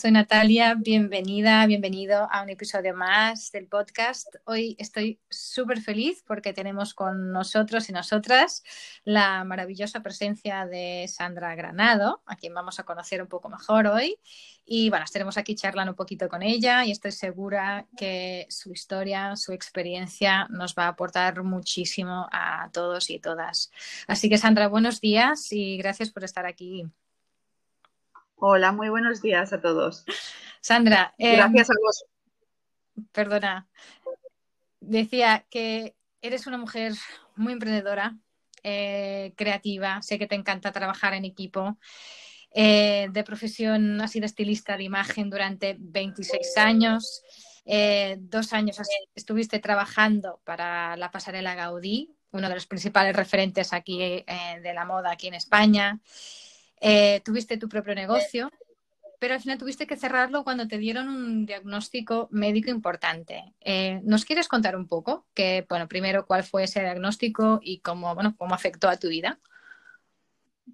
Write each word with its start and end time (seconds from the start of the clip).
Soy 0.00 0.12
Natalia, 0.12 0.76
bienvenida, 0.76 1.66
bienvenido 1.66 2.26
a 2.32 2.42
un 2.42 2.48
episodio 2.48 2.94
más 2.94 3.52
del 3.52 3.66
podcast. 3.66 4.34
Hoy 4.46 4.74
estoy 4.78 5.20
súper 5.28 5.82
feliz 5.82 6.24
porque 6.26 6.54
tenemos 6.54 6.94
con 6.94 7.32
nosotros 7.32 7.86
y 7.90 7.92
nosotras 7.92 8.62
la 9.04 9.44
maravillosa 9.44 10.02
presencia 10.02 10.64
de 10.64 11.04
Sandra 11.06 11.54
Granado, 11.54 12.22
a 12.24 12.36
quien 12.36 12.54
vamos 12.54 12.80
a 12.80 12.84
conocer 12.84 13.20
un 13.20 13.28
poco 13.28 13.50
mejor 13.50 13.88
hoy. 13.88 14.16
Y 14.64 14.88
bueno, 14.88 15.04
estaremos 15.04 15.36
aquí 15.36 15.54
charlando 15.54 15.92
un 15.92 15.96
poquito 15.96 16.30
con 16.30 16.42
ella 16.42 16.86
y 16.86 16.92
estoy 16.92 17.12
segura 17.12 17.86
que 17.94 18.46
su 18.48 18.72
historia, 18.72 19.36
su 19.36 19.52
experiencia 19.52 20.46
nos 20.48 20.74
va 20.74 20.84
a 20.84 20.88
aportar 20.88 21.42
muchísimo 21.42 22.26
a 22.32 22.70
todos 22.72 23.10
y 23.10 23.18
todas. 23.18 23.70
Así 24.06 24.30
que 24.30 24.38
Sandra, 24.38 24.68
buenos 24.68 25.02
días 25.02 25.52
y 25.52 25.76
gracias 25.76 26.08
por 26.08 26.24
estar 26.24 26.46
aquí. 26.46 26.90
Hola, 28.42 28.72
muy 28.72 28.88
buenos 28.88 29.20
días 29.20 29.52
a 29.52 29.60
todos. 29.60 30.06
Sandra. 30.62 31.14
Em, 31.18 31.36
Gracias 31.36 31.68
a 31.68 31.74
vos. 31.78 32.06
Perdona. 33.12 33.68
Decía 34.80 35.44
que 35.50 35.94
eres 36.22 36.46
una 36.46 36.56
mujer 36.56 36.94
muy 37.36 37.52
emprendedora, 37.52 38.16
eh, 38.62 39.34
creativa, 39.36 40.00
sé 40.00 40.18
que 40.18 40.26
te 40.26 40.36
encanta 40.36 40.72
trabajar 40.72 41.12
en 41.12 41.26
equipo. 41.26 41.76
Eh, 42.52 43.08
de 43.10 43.24
profesión 43.24 44.00
has 44.00 44.12
sido 44.12 44.24
estilista 44.24 44.78
de 44.78 44.84
imagen 44.84 45.28
durante 45.28 45.76
26 45.78 46.56
años. 46.56 47.22
Eh, 47.66 48.16
dos 48.20 48.54
años 48.54 48.78
estuviste 49.14 49.58
trabajando 49.58 50.40
para 50.44 50.96
la 50.96 51.10
pasarela 51.10 51.54
Gaudí, 51.54 52.16
uno 52.32 52.48
de 52.48 52.54
los 52.54 52.66
principales 52.66 53.14
referentes 53.14 53.74
aquí 53.74 53.98
de 53.98 54.72
la 54.74 54.86
moda 54.86 55.10
aquí 55.10 55.28
en 55.28 55.34
España. 55.34 56.00
Eh, 56.80 57.20
tuviste 57.24 57.58
tu 57.58 57.68
propio 57.68 57.94
negocio, 57.94 58.50
pero 59.18 59.34
al 59.34 59.40
final 59.40 59.58
tuviste 59.58 59.86
que 59.86 59.96
cerrarlo 59.96 60.44
cuando 60.44 60.66
te 60.66 60.78
dieron 60.78 61.08
un 61.08 61.44
diagnóstico 61.44 62.28
médico 62.30 62.70
importante. 62.70 63.54
Eh, 63.60 64.00
¿Nos 64.02 64.24
quieres 64.24 64.48
contar 64.48 64.76
un 64.76 64.88
poco? 64.88 65.26
Que, 65.34 65.66
bueno, 65.68 65.88
primero, 65.88 66.26
¿cuál 66.26 66.42
fue 66.42 66.64
ese 66.64 66.80
diagnóstico 66.80 67.60
y 67.62 67.80
cómo, 67.80 68.14
bueno, 68.14 68.34
cómo 68.38 68.54
afectó 68.54 68.88
a 68.88 68.96
tu 68.96 69.08
vida? 69.08 69.38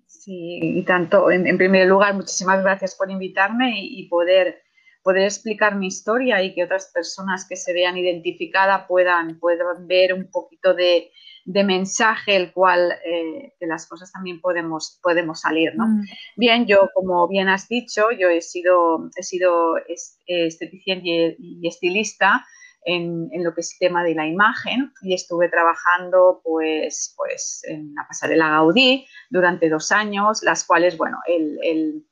Sí, 0.07 0.61
y 0.63 0.85
tanto. 0.85 1.31
En, 1.31 1.59
primer 1.59 1.89
lugar, 1.89 2.15
muchísimas 2.15 2.63
gracias 2.63 2.95
por 2.95 3.11
invitarme 3.11 3.81
y, 3.81 4.09
poder, 4.09 4.63
poder 5.03 5.25
explicar 5.25 5.75
mi 5.75 5.89
historia 5.89 6.41
y 6.43 6.55
que 6.55 6.65
otras 6.65 6.91
personas 6.95 7.47
que 7.49 7.57
se 7.57 7.73
vean 7.73 7.97
identificadas 7.97 8.87
puedan, 8.87 9.41
puedan 9.41 9.89
ver 9.89 10.15
un 10.15 10.31
poquito 10.31 10.73
de, 10.73 11.11
de 11.47 11.63
mensaje 11.63 12.35
el 12.37 12.53
cual 12.53 12.93
eh, 13.05 13.55
de 13.59 13.67
las 13.67 13.87
cosas 13.89 14.11
también 14.11 14.41
podemos, 14.41 14.99
podemos 15.01 15.41
salir, 15.41 15.75
¿no? 15.77 15.87
Mm. 15.87 16.03
Bien, 16.37 16.67
yo, 16.67 16.91
como 16.93 17.29
bien 17.29 17.49
has 17.49 17.69
dicho, 17.69 18.11
yo 18.11 18.29
he 18.29 18.43
sido, 18.43 19.09
he 19.17 19.23
sido 19.23 19.77
esteticien 20.27 21.03
y, 21.05 21.67
estilista 21.67 22.45
en, 22.85 23.31
lo 23.45 23.55
que 23.55 23.61
es 23.61 23.73
el 23.75 23.89
tema 23.89 24.03
de 24.03 24.15
la 24.15 24.27
imagen 24.27 24.93
y 25.03 25.15
estuve 25.15 25.49
trabajando 25.49 26.41
pues, 26.43 27.15
pues 27.17 27.63
en 27.69 27.95
la 27.95 28.07
pasarela 28.09 28.51
Gaudí 28.51 29.07
durante 29.31 29.69
dos 29.69 29.93
años, 29.93 30.43
las 30.43 30.65
cuales, 30.65 30.97
bueno, 30.97 31.19
el, 31.29 32.05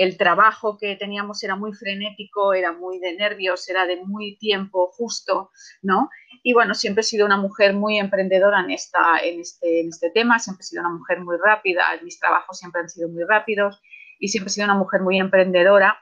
el 0.00 0.16
trabajo 0.16 0.78
que 0.78 0.96
teníamos 0.96 1.44
era 1.44 1.56
muy 1.56 1.74
frenético, 1.74 2.54
era 2.54 2.72
muy 2.72 2.98
de 3.00 3.14
nervios, 3.14 3.68
era 3.68 3.86
de 3.86 3.96
muy 3.96 4.36
tiempo 4.38 4.90
justo, 4.92 5.50
¿no? 5.82 6.08
Y 6.42 6.52
bueno, 6.52 6.74
siempre 6.74 7.00
he 7.02 7.04
sido 7.04 7.26
una 7.26 7.36
mujer 7.36 7.74
muy 7.74 7.98
emprendedora 7.98 8.60
en, 8.60 8.70
esta, 8.70 9.18
en, 9.22 9.40
este, 9.40 9.80
en 9.80 9.88
este 9.88 10.10
tema, 10.10 10.38
siempre 10.38 10.62
he 10.62 10.64
sido 10.64 10.82
una 10.82 10.96
mujer 10.96 11.20
muy 11.20 11.36
rápida, 11.36 11.84
mis 12.02 12.18
trabajos 12.18 12.58
siempre 12.58 12.80
han 12.80 12.88
sido 12.88 13.08
muy 13.08 13.24
rápidos 13.24 13.80
y 14.18 14.28
siempre 14.28 14.48
he 14.48 14.52
sido 14.52 14.64
una 14.64 14.74
mujer 14.74 15.02
muy 15.02 15.18
emprendedora 15.18 15.98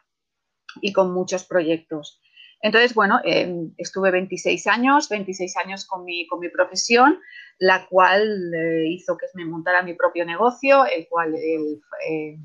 y 0.80 0.92
con 0.92 1.12
muchos 1.12 1.44
proyectos. 1.44 2.20
Entonces, 2.60 2.94
bueno, 2.94 3.20
em, 3.24 3.72
estuve 3.76 4.10
26 4.10 4.66
años, 4.66 5.08
26 5.08 5.56
años 5.56 5.86
con 5.86 6.04
mi, 6.04 6.26
con 6.26 6.40
mi 6.40 6.48
profesión, 6.48 7.20
la 7.58 7.86
cual 7.86 8.52
eh, 8.54 8.88
hizo 8.88 9.16
que 9.16 9.26
me 9.34 9.44
montara 9.44 9.82
mi 9.82 9.94
propio 9.94 10.24
negocio, 10.24 10.84
el 10.86 11.06
cual 11.08 11.34
eh, 11.36 12.36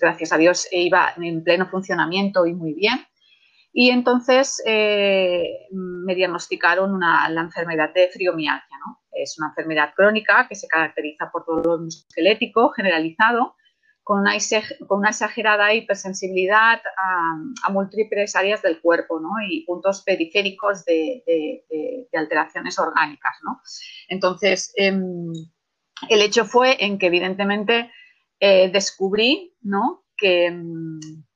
gracias 0.00 0.32
a 0.32 0.38
Dios, 0.38 0.68
iba 0.70 1.12
en 1.16 1.42
pleno 1.42 1.68
funcionamiento 1.68 2.46
y 2.46 2.54
muy 2.54 2.74
bien. 2.74 3.04
Y 3.72 3.90
entonces 3.90 4.62
eh, 4.66 5.66
me 5.70 6.14
diagnosticaron 6.14 7.00
la 7.00 7.40
enfermedad 7.40 7.92
de 7.94 8.10
friomialgia. 8.10 8.76
¿no? 8.86 9.00
Es 9.12 9.38
una 9.38 9.48
enfermedad 9.48 9.94
crónica 9.96 10.46
que 10.48 10.54
se 10.54 10.68
caracteriza 10.68 11.30
por 11.32 11.46
dolor 11.46 11.82
musculoesquelético 11.82 12.70
generalizado, 12.70 13.56
con 14.04 14.20
una, 14.20 14.32
con 14.86 14.98
una 14.98 15.10
exagerada 15.10 15.72
hipersensibilidad 15.72 16.80
a, 16.96 17.70
múltiples 17.70 18.36
áreas 18.36 18.60
del 18.60 18.80
cuerpo 18.80 19.20
¿no? 19.20 19.30
y 19.48 19.64
puntos 19.64 20.02
periféricos 20.02 20.84
de, 20.84 21.22
alteraciones 22.12 22.78
orgánicas. 22.78 23.38
¿no? 23.42 23.62
Entonces, 24.08 24.72
em, 24.76 25.32
el 26.10 26.20
hecho 26.20 26.44
fue 26.44 26.84
en 26.84 26.98
que 26.98 27.06
evidentemente 27.06 27.90
eh, 28.38 28.70
descubrí 28.70 29.56
¿no? 29.62 30.04
que, 30.16 30.50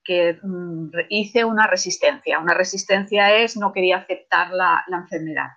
mm, 0.09 0.47
mm, 0.47 0.91
hice 1.09 1.44
una 1.44 1.67
resistencia. 1.67 2.39
Una 2.39 2.55
resistencia 2.55 3.34
es 3.37 3.56
no 3.56 3.72
quería 3.72 3.99
aceptar 3.99 4.50
la, 4.50 4.84
enfermedad. 4.91 5.49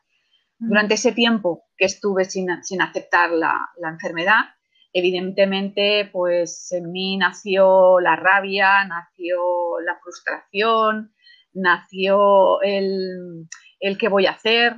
Durante 0.58 0.96
ese 0.96 1.14
tiempo 1.14 1.64
que 1.78 1.86
estuve 1.86 2.26
sin, 2.26 2.50
aceptar 2.82 3.32
la, 3.32 3.70
enfermedad, 3.82 4.46
evidentemente, 4.92 6.10
pues 6.12 6.72
en 6.74 6.92
mí 6.92 7.16
nació 7.16 8.00
la 8.02 8.18
rabia, 8.18 8.84
nació 8.86 9.80
la 9.86 9.98
frustración, 10.04 11.14
nació 11.54 12.62
el, 12.62 13.48
el 13.80 13.98
qué 13.98 14.10
voy 14.10 14.26
a 14.26 14.32
hacer, 14.32 14.76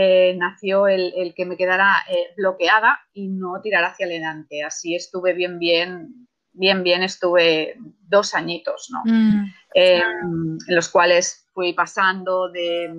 eh, 0.00 0.36
nació 0.36 0.86
el, 0.86 1.34
que 1.34 1.44
me 1.44 1.56
quedara 1.56 2.04
eh, 2.08 2.32
bloqueada 2.36 3.00
y 3.12 3.28
no 3.28 3.60
tirar 3.60 3.84
hacia 3.84 4.06
adelante. 4.06 4.62
Así 4.62 4.94
estuve 4.94 5.32
bien, 5.32 5.58
bien, 5.58 6.28
bien, 6.58 6.82
bien, 6.82 7.02
estuve 7.02 7.76
dos 8.00 8.34
añitos, 8.34 8.90
¿no? 8.90 9.02
Mm. 9.04 9.54
Eh, 9.74 10.02
en 10.02 10.74
los 10.74 10.88
cuales 10.88 11.46
fui 11.52 11.72
pasando 11.72 12.50
de, 12.50 12.90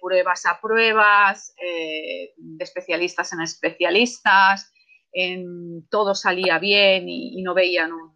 pruebas 0.00 0.46
a 0.46 0.60
pruebas, 0.60 1.54
de 1.56 2.64
especialistas 2.64 3.32
en 3.32 3.40
especialistas, 3.40 4.72
en, 5.12 5.86
todo 5.88 6.14
salía 6.14 6.58
bien 6.58 7.08
y, 7.08 7.42
no 7.42 7.54
veían 7.54 7.92
un, 7.92 8.12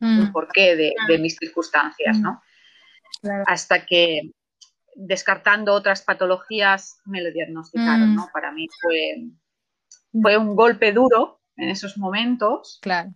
mm. 0.00 0.32
porqué 0.32 0.76
de, 0.76 1.18
mis 1.18 1.36
circunstancias, 1.36 2.18
¿no? 2.18 2.42
Hasta 3.46 3.86
que 3.86 4.32
descartando 4.94 5.72
otras 5.72 6.02
patologías, 6.02 7.00
me 7.04 7.22
lo 7.22 7.30
diagnosticaron, 7.32 8.12
mm. 8.12 8.16
¿no? 8.16 8.28
Para 8.32 8.52
mí 8.52 8.66
fue, 8.80 9.30
fue 10.20 10.36
un 10.36 10.54
golpe 10.54 10.92
duro 10.92 11.40
en 11.56 11.68
esos 11.68 11.96
momentos, 11.96 12.78
claro. 12.82 13.12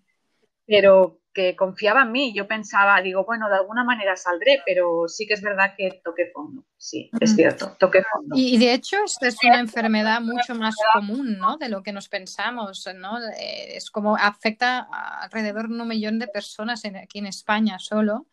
Pero 0.66 1.21
que 1.37 1.54
confiaba 1.54 2.03
en 2.03 2.12
mí. 2.12 2.32
Yo 2.34 2.49
pensaba, 2.49 3.03
digo, 3.03 3.27
bueno, 3.27 3.50
de 3.50 3.56
alguna 3.56 3.84
manera 3.84 4.16
saldré, 4.16 4.62
pero 4.65 5.06
sí 5.06 5.27
que 5.27 5.34
es 5.34 5.43
verdad 5.43 5.75
que 5.77 6.00
toqué 6.03 6.31
fondo. 6.32 6.65
Sí, 6.78 7.10
es 7.21 7.34
cierto, 7.34 7.77
toqué 7.78 8.03
fondo. 8.10 8.34
Y, 8.34 8.56
de 8.56 8.72
hecho, 8.72 8.97
esta 9.04 9.28
es 9.28 9.37
una 9.44 9.60
enfermedad 9.60 10.22
mucho 10.22 10.54
más 10.54 10.75
común, 10.94 11.37
¿no? 11.38 11.59
De 11.59 11.69
lo 11.69 11.82
que 11.82 11.93
nos 11.93 12.09
pensamos, 12.09 12.88
¿no? 12.97 13.19
Eh, 13.38 13.77
es 13.77 13.91
como 13.91 14.16
afecta 14.16 14.88
a 14.91 15.25
alrededor 15.25 15.68
de 15.68 15.74
un 15.74 15.86
millón 15.86 16.18
de 16.18 16.27
personas 16.27 16.86
aquí 16.86 17.19
en 17.19 17.27
España 17.27 17.78
solo. 17.78 18.27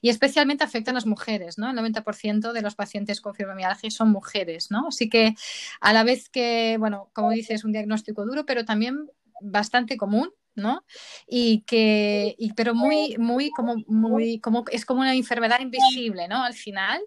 Y 0.00 0.08
especialmente 0.08 0.64
afecta 0.64 0.90
a 0.90 0.94
las 0.94 1.06
mujeres, 1.06 1.58
¿no? 1.58 1.70
El 1.70 1.76
90% 1.76 2.52
de 2.52 2.62
los 2.62 2.74
pacientes 2.74 3.20
con 3.20 3.34
fibromialgia 3.36 3.90
son 3.92 4.10
mujeres, 4.10 4.72
¿no? 4.72 4.88
Así 4.88 5.08
que 5.08 5.36
a 5.80 5.92
la 5.92 6.02
vez 6.02 6.28
que, 6.28 6.76
bueno, 6.80 7.10
como 7.12 7.30
dices, 7.30 7.60
es 7.60 7.64
un 7.64 7.70
diagnóstico 7.70 8.24
duro, 8.24 8.44
pero 8.46 8.64
también 8.64 9.08
bastante 9.40 9.96
común 9.96 10.32
¿no? 10.58 10.84
Y 11.26 11.62
que, 11.62 12.36
pero 12.56 12.74
muy, 12.74 13.16
muy, 13.18 13.50
como, 13.50 13.76
muy, 13.86 14.40
como, 14.40 14.64
es 14.70 14.84
como 14.84 15.00
una 15.00 15.14
enfermedad 15.14 15.60
invisible, 15.60 16.28
¿no? 16.28 16.42
Al 16.42 16.54
final. 16.54 17.00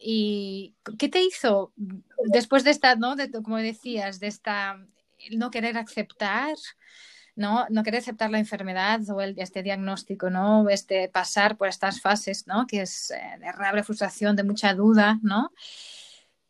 ¿Y 0.00 0.74
qué 0.98 1.08
te 1.08 1.22
hizo 1.22 1.72
después 2.32 2.64
de 2.64 2.70
esta, 2.70 2.96
¿no? 2.96 3.14
Como 3.42 3.58
decías, 3.58 4.20
de 4.20 4.28
esta 4.28 4.78
no 5.32 5.50
querer 5.50 5.76
aceptar, 5.76 6.56
¿no? 7.36 7.66
No 7.70 7.82
querer 7.82 8.00
aceptar 8.00 8.30
la 8.30 8.38
enfermedad 8.38 9.00
o 9.10 9.20
el, 9.20 9.34
este 9.38 9.62
diagnóstico, 9.62 10.30
¿no? 10.30 10.68
Este 10.68 11.08
pasar 11.08 11.56
por 11.56 11.68
estas 11.68 12.00
fases, 12.00 12.46
¿no? 12.46 12.66
Que 12.66 12.82
es 12.82 13.10
eh, 13.10 13.20
de 13.38 13.52
rabia, 13.52 13.84
frustración, 13.84 14.36
de 14.36 14.44
mucha 14.44 14.74
duda, 14.74 15.18
¿no? 15.22 15.52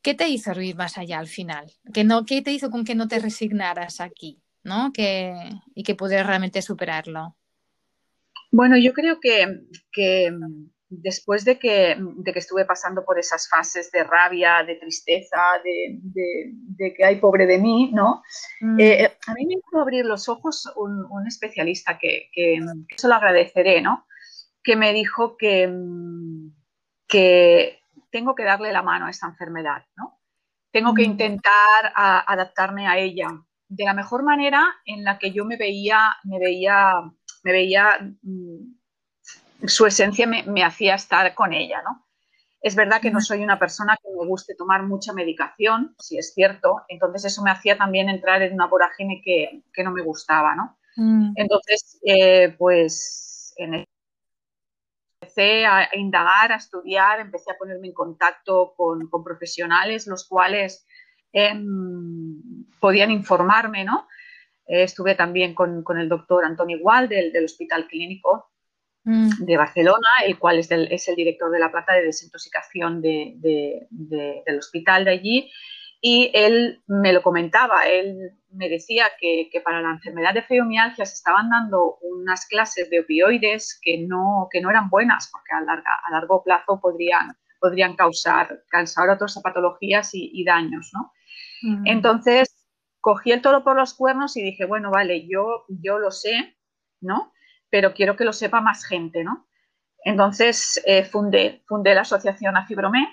¿Qué 0.02 0.14
te 0.14 0.28
hizo 0.28 0.58
ir 0.60 0.76
más 0.76 0.96
allá 0.96 1.18
al 1.18 1.28
final? 1.28 1.70
¿Qué, 1.92 2.04
no, 2.04 2.24
¿Qué 2.24 2.40
te 2.42 2.52
hizo 2.52 2.70
con 2.70 2.84
que 2.84 2.94
no 2.94 3.06
te 3.06 3.18
resignaras 3.18 4.00
aquí? 4.00 4.40
¿No? 4.62 4.92
Que, 4.92 5.34
y 5.74 5.82
que 5.82 5.94
poder 5.94 6.26
realmente 6.26 6.62
superarlo. 6.62 7.36
Bueno, 8.52 8.76
yo 8.76 8.92
creo 8.92 9.20
que, 9.20 9.62
después 10.88 11.44
de 11.44 11.58
que, 11.58 11.96
de 11.98 12.32
que, 12.32 12.38
estuve 12.38 12.64
pasando 12.64 13.04
por 13.04 13.18
esas 13.18 13.48
fases 13.48 13.92
de 13.92 14.02
rabia, 14.02 14.64
de 14.64 14.74
tristeza, 14.74 15.40
de, 15.62 16.92
que 16.96 17.04
hay 17.04 17.16
pobre 17.16 17.46
de 17.46 17.58
mí, 17.58 17.90
¿no? 17.92 18.22
Mm. 18.60 18.80
Eh, 18.80 19.16
a 19.26 19.34
mí 19.34 19.46
me 19.46 19.54
hizo 19.54 19.80
abrir 19.80 20.04
los 20.04 20.28
ojos 20.28 20.70
un, 20.76 21.26
especialista 21.28 21.98
que, 21.98 22.28
que, 22.32 22.58
eso 22.88 23.08
lo 23.08 23.14
agradeceré, 23.14 23.80
¿no? 23.80 24.06
Que 24.64 24.74
me 24.74 24.92
dijo 24.92 25.36
que, 25.36 25.72
que 27.06 27.78
tengo 28.10 28.34
que 28.34 28.44
darle 28.44 28.72
la 28.72 28.82
mano 28.82 29.06
a 29.06 29.10
esta 29.10 29.28
enfermedad, 29.28 29.84
¿no? 29.96 30.20
Tengo 30.72 30.92
que 30.94 31.02
mm. 31.02 31.10
intentar 31.10 31.92
adaptarme 31.94 32.88
a 32.88 32.98
ella 32.98 33.28
de 33.70 33.84
la 33.84 33.94
mejor 33.94 34.24
manera 34.24 34.66
en 34.84 35.04
la 35.04 35.18
que 35.18 35.30
yo 35.30 35.44
me 35.44 35.56
veía, 35.56 36.16
me 36.24 36.38
veía, 36.38 36.94
me 37.44 37.52
veía, 37.52 37.98
mm, 38.22 38.74
su 39.66 39.86
esencia 39.86 40.26
me, 40.26 40.64
hacía 40.64 40.96
estar 40.96 41.34
con 41.34 41.52
ella, 41.52 41.80
¿no? 41.82 42.06
Es 42.60 42.74
verdad 42.74 43.00
que 43.00 43.10
no 43.10 43.20
soy 43.20 43.42
una 43.42 43.58
persona 43.58 43.96
que 44.02 44.10
me 44.10 44.26
guste 44.26 44.54
tomar 44.54 44.82
mucha 44.82 45.12
medicación, 45.12 45.94
si 45.98 46.18
es 46.18 46.34
cierto, 46.34 46.82
entonces 46.88 47.24
eso 47.26 47.42
me 47.42 47.50
hacía 47.50 47.78
también 47.78 48.08
entrar 48.08 48.42
en 48.42 48.52
una 48.52 48.66
vorágine 48.66 49.22
que, 49.24 49.62
no 49.82 49.92
me 49.92 50.02
gustaba, 50.02 50.54
¿no? 50.56 50.76
Mm. 50.96 51.32
Entonces, 51.36 52.00
eh, 52.04 52.54
pues 52.58 53.54
en 53.56 53.74
el 53.74 53.84
empecé 55.20 55.64
a, 55.64 55.88
indagar, 55.94 56.50
a 56.52 56.56
estudiar, 56.56 57.20
empecé 57.20 57.52
a 57.52 57.58
ponerme 57.58 57.88
en 57.88 57.94
contacto 57.94 58.74
con, 58.76 59.08
profesionales, 59.22 60.06
los 60.06 60.26
cuales 60.26 60.86
em, 61.32 62.64
podían 62.80 63.10
informarme, 63.10 63.84
¿no? 63.84 64.08
Eh, 64.66 64.82
estuve 64.82 65.14
también 65.14 65.54
con, 65.54 65.84
el 65.98 66.08
doctor 66.08 66.44
Antonio 66.44 66.76
Igual 66.76 67.08
del, 67.08 67.44
Hospital 67.44 67.86
Clínico 67.88 68.50
mm. 69.04 69.44
de 69.44 69.56
Barcelona, 69.56 70.08
el 70.24 70.38
cual 70.38 70.58
es, 70.58 70.70
el 70.70 71.16
director 71.16 71.50
de 71.50 71.58
la 71.58 71.70
planta 71.70 71.94
de 71.94 72.04
desintoxicación 72.04 73.00
del 73.00 74.58
hospital 74.58 75.04
de 75.04 75.10
allí, 75.10 75.50
y 76.02 76.30
él 76.32 76.82
me 76.86 77.12
lo 77.12 77.22
comentaba, 77.22 77.82
él 77.82 78.32
me 78.52 78.70
decía 78.70 79.06
que, 79.20 79.50
para 79.62 79.82
la 79.82 79.90
enfermedad 79.90 80.32
de 80.32 80.42
fibromialgia 80.42 81.04
se 81.04 81.14
estaban 81.14 81.50
dando 81.50 81.98
unas 82.00 82.46
clases 82.46 82.88
de 82.88 83.00
opioides 83.00 83.78
que 83.82 83.98
no, 83.98 84.48
que 84.50 84.62
no 84.62 84.70
eran 84.70 84.88
buenas 84.88 85.28
porque 85.30 85.52
a, 85.52 85.60
larga, 85.60 86.00
a 86.02 86.10
largo 86.10 86.42
plazo 86.42 86.80
podrían, 86.80 87.36
podrían 87.60 87.96
causar, 87.96 88.62
causar 88.70 89.10
otras 89.10 89.38
patologías 89.42 90.10
y, 90.14 90.42
daños, 90.42 90.90
¿no? 90.94 91.12
Mm. 91.62 91.86
Entonces, 91.86 92.66
cogí 93.00 93.32
el 93.32 93.42
toro 93.42 93.64
por 93.64 93.76
los 93.76 93.94
cuernos 93.94 94.36
y 94.36 94.42
dije, 94.42 94.64
bueno, 94.64 94.90
vale, 94.90 95.26
yo, 95.26 95.64
yo 95.68 95.98
lo 95.98 96.10
sé, 96.10 96.56
¿no? 97.00 97.32
Pero 97.70 97.94
quiero 97.94 98.16
que 98.16 98.24
lo 98.24 98.32
sepa 98.32 98.60
más 98.60 98.84
gente, 98.84 99.24
¿no? 99.24 99.48
Entonces, 100.04 100.80
eh, 100.86 101.04
fundé, 101.04 101.62
fundé 101.66 101.94
la 101.94 102.02
asociación 102.02 102.56
Afibromed, 102.56 103.08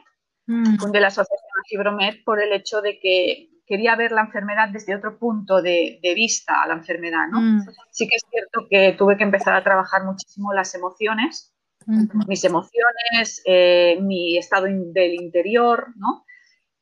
mm. 0.46 0.78
fundé 0.78 1.00
la 1.00 1.08
asociación 1.08 1.48
Fibromed 1.68 2.24
por 2.24 2.42
el 2.42 2.54
hecho 2.54 2.82
de 2.82 3.00
que 3.00 3.50
quería 3.66 3.96
ver 3.96 4.12
la 4.14 4.22
enfermedad 4.22 4.70
desde 4.70 4.96
otro 4.96 5.20
punto 5.20 5.62
de, 5.62 6.00
vista 6.16 6.64
a 6.64 6.68
la 6.68 6.76
enfermedad, 6.76 7.28
¿no? 7.30 7.42
Mm. 7.42 7.66
Sí 7.92 8.08
que 8.08 8.16
es 8.16 8.24
cierto 8.32 8.68
que 8.70 8.96
tuve 8.98 9.18
que 9.18 9.24
empezar 9.24 9.54
a 9.54 9.64
trabajar 9.64 10.06
muchísimo 10.06 10.54
las 10.54 10.74
emociones, 10.74 11.54
mis 11.86 12.44
emociones, 12.44 13.42
eh, 13.46 13.98
mi 14.02 14.38
estado 14.38 14.66
del 14.66 15.14
interior, 15.14 15.88
¿no? 15.96 16.26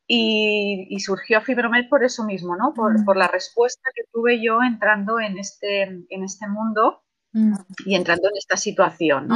Y, 0.07 0.97
surgió 0.99 1.41
Fibromed 1.41 1.89
por 1.89 2.03
eso 2.03 2.23
mismo, 2.23 2.55
¿no? 2.55 2.73
Por, 2.73 2.99
mm. 2.99 3.17
la 3.17 3.27
respuesta 3.27 3.89
que 3.95 4.03
tuve 4.11 4.41
yo 4.41 4.61
entrando 4.61 5.19
en 5.19 5.37
este, 5.39 5.83
en 5.83 6.23
este 6.23 6.47
mundo 6.47 7.03
mm. 7.33 7.55
y 7.85 7.95
entrando 7.95 8.29
en 8.29 8.37
esta 8.37 8.57
situación, 8.57 9.27
¿no? 9.27 9.35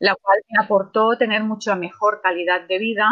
La 0.00 0.14
cual 0.14 0.38
me 0.48 0.64
aportó 0.64 1.18
tener 1.18 1.42
mucha 1.42 1.74
mejor 1.74 2.20
calidad 2.22 2.66
de 2.66 2.78
vida, 2.78 3.08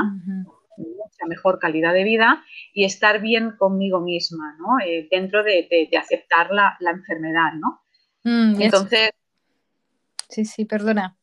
mucha 0.79 1.27
mejor 1.27 1.59
calidad 1.59 1.93
de 1.93 2.05
vida 2.05 2.45
y 2.73 2.85
estar 2.85 3.21
bien 3.21 3.53
conmigo 3.59 4.01
misma, 4.01 4.57
¿no? 4.59 4.79
Eh, 4.85 5.09
dentro 5.11 5.43
de, 5.43 5.89
aceptar 5.99 6.51
la, 6.51 6.77
enfermedad, 6.81 7.53
¿no? 7.55 7.83
Mm, 8.25 8.61
Entonces... 8.61 9.11
Sí, 10.29 10.45
sí, 10.45 10.65
perdona. 10.65 11.16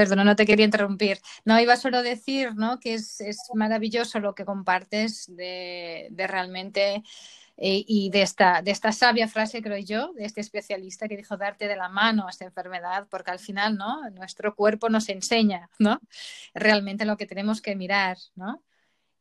Perdona, 0.00 0.24
no 0.24 0.34
te 0.34 0.46
quería 0.46 0.64
interrumpir. 0.64 1.18
No, 1.44 1.60
iba 1.60 1.76
solo 1.76 1.98
a 1.98 2.02
decir, 2.02 2.54
¿no? 2.54 2.80
Que 2.80 2.94
es, 2.94 3.20
maravilloso 3.52 4.18
lo 4.18 4.34
que 4.34 4.46
compartes 4.46 5.26
de, 5.36 6.08
de 6.10 6.26
realmente 6.26 7.02
eh, 7.58 7.84
y 7.86 8.08
de 8.08 8.22
esta, 8.22 8.62
de 8.62 8.70
esta 8.70 8.92
sabia 8.92 9.28
frase, 9.28 9.60
creo 9.60 9.76
yo, 9.76 10.14
de 10.14 10.24
este 10.24 10.40
especialista 10.40 11.06
que 11.06 11.18
dijo 11.18 11.36
darte 11.36 11.68
de 11.68 11.76
la 11.76 11.90
mano 11.90 12.26
a 12.26 12.30
esta 12.30 12.46
enfermedad, 12.46 13.08
porque 13.10 13.30
al 13.30 13.40
final, 13.40 13.76
¿no? 13.76 14.08
Nuestro 14.12 14.54
cuerpo 14.54 14.88
nos 14.88 15.10
enseña, 15.10 15.68
¿no? 15.78 16.00
Realmente 16.54 17.04
lo 17.04 17.18
que 17.18 17.26
tenemos 17.26 17.60
que 17.60 17.76
mirar, 17.76 18.16
¿no? 18.36 18.62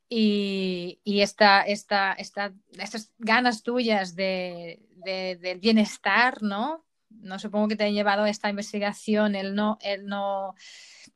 Y, 0.07 1.01
y 1.03 1.19
esta, 1.19 1.63
esta, 1.63 2.13
esta, 2.13 2.53
estas 2.77 3.11
ganas 3.17 3.63
tuyas 3.63 4.15
de, 4.15 4.79
del 4.95 5.59
bienestar, 5.59 6.41
¿no? 6.41 6.85
No 7.09 7.39
supongo 7.39 7.67
que 7.67 7.75
te 7.75 7.85
han 7.85 7.93
llevado 7.93 8.23
a 8.23 8.29
esta 8.29 8.49
investigación, 8.49 9.35
el 9.35 9.55
no, 9.55 9.77
el 9.81 10.05
no, 10.05 10.55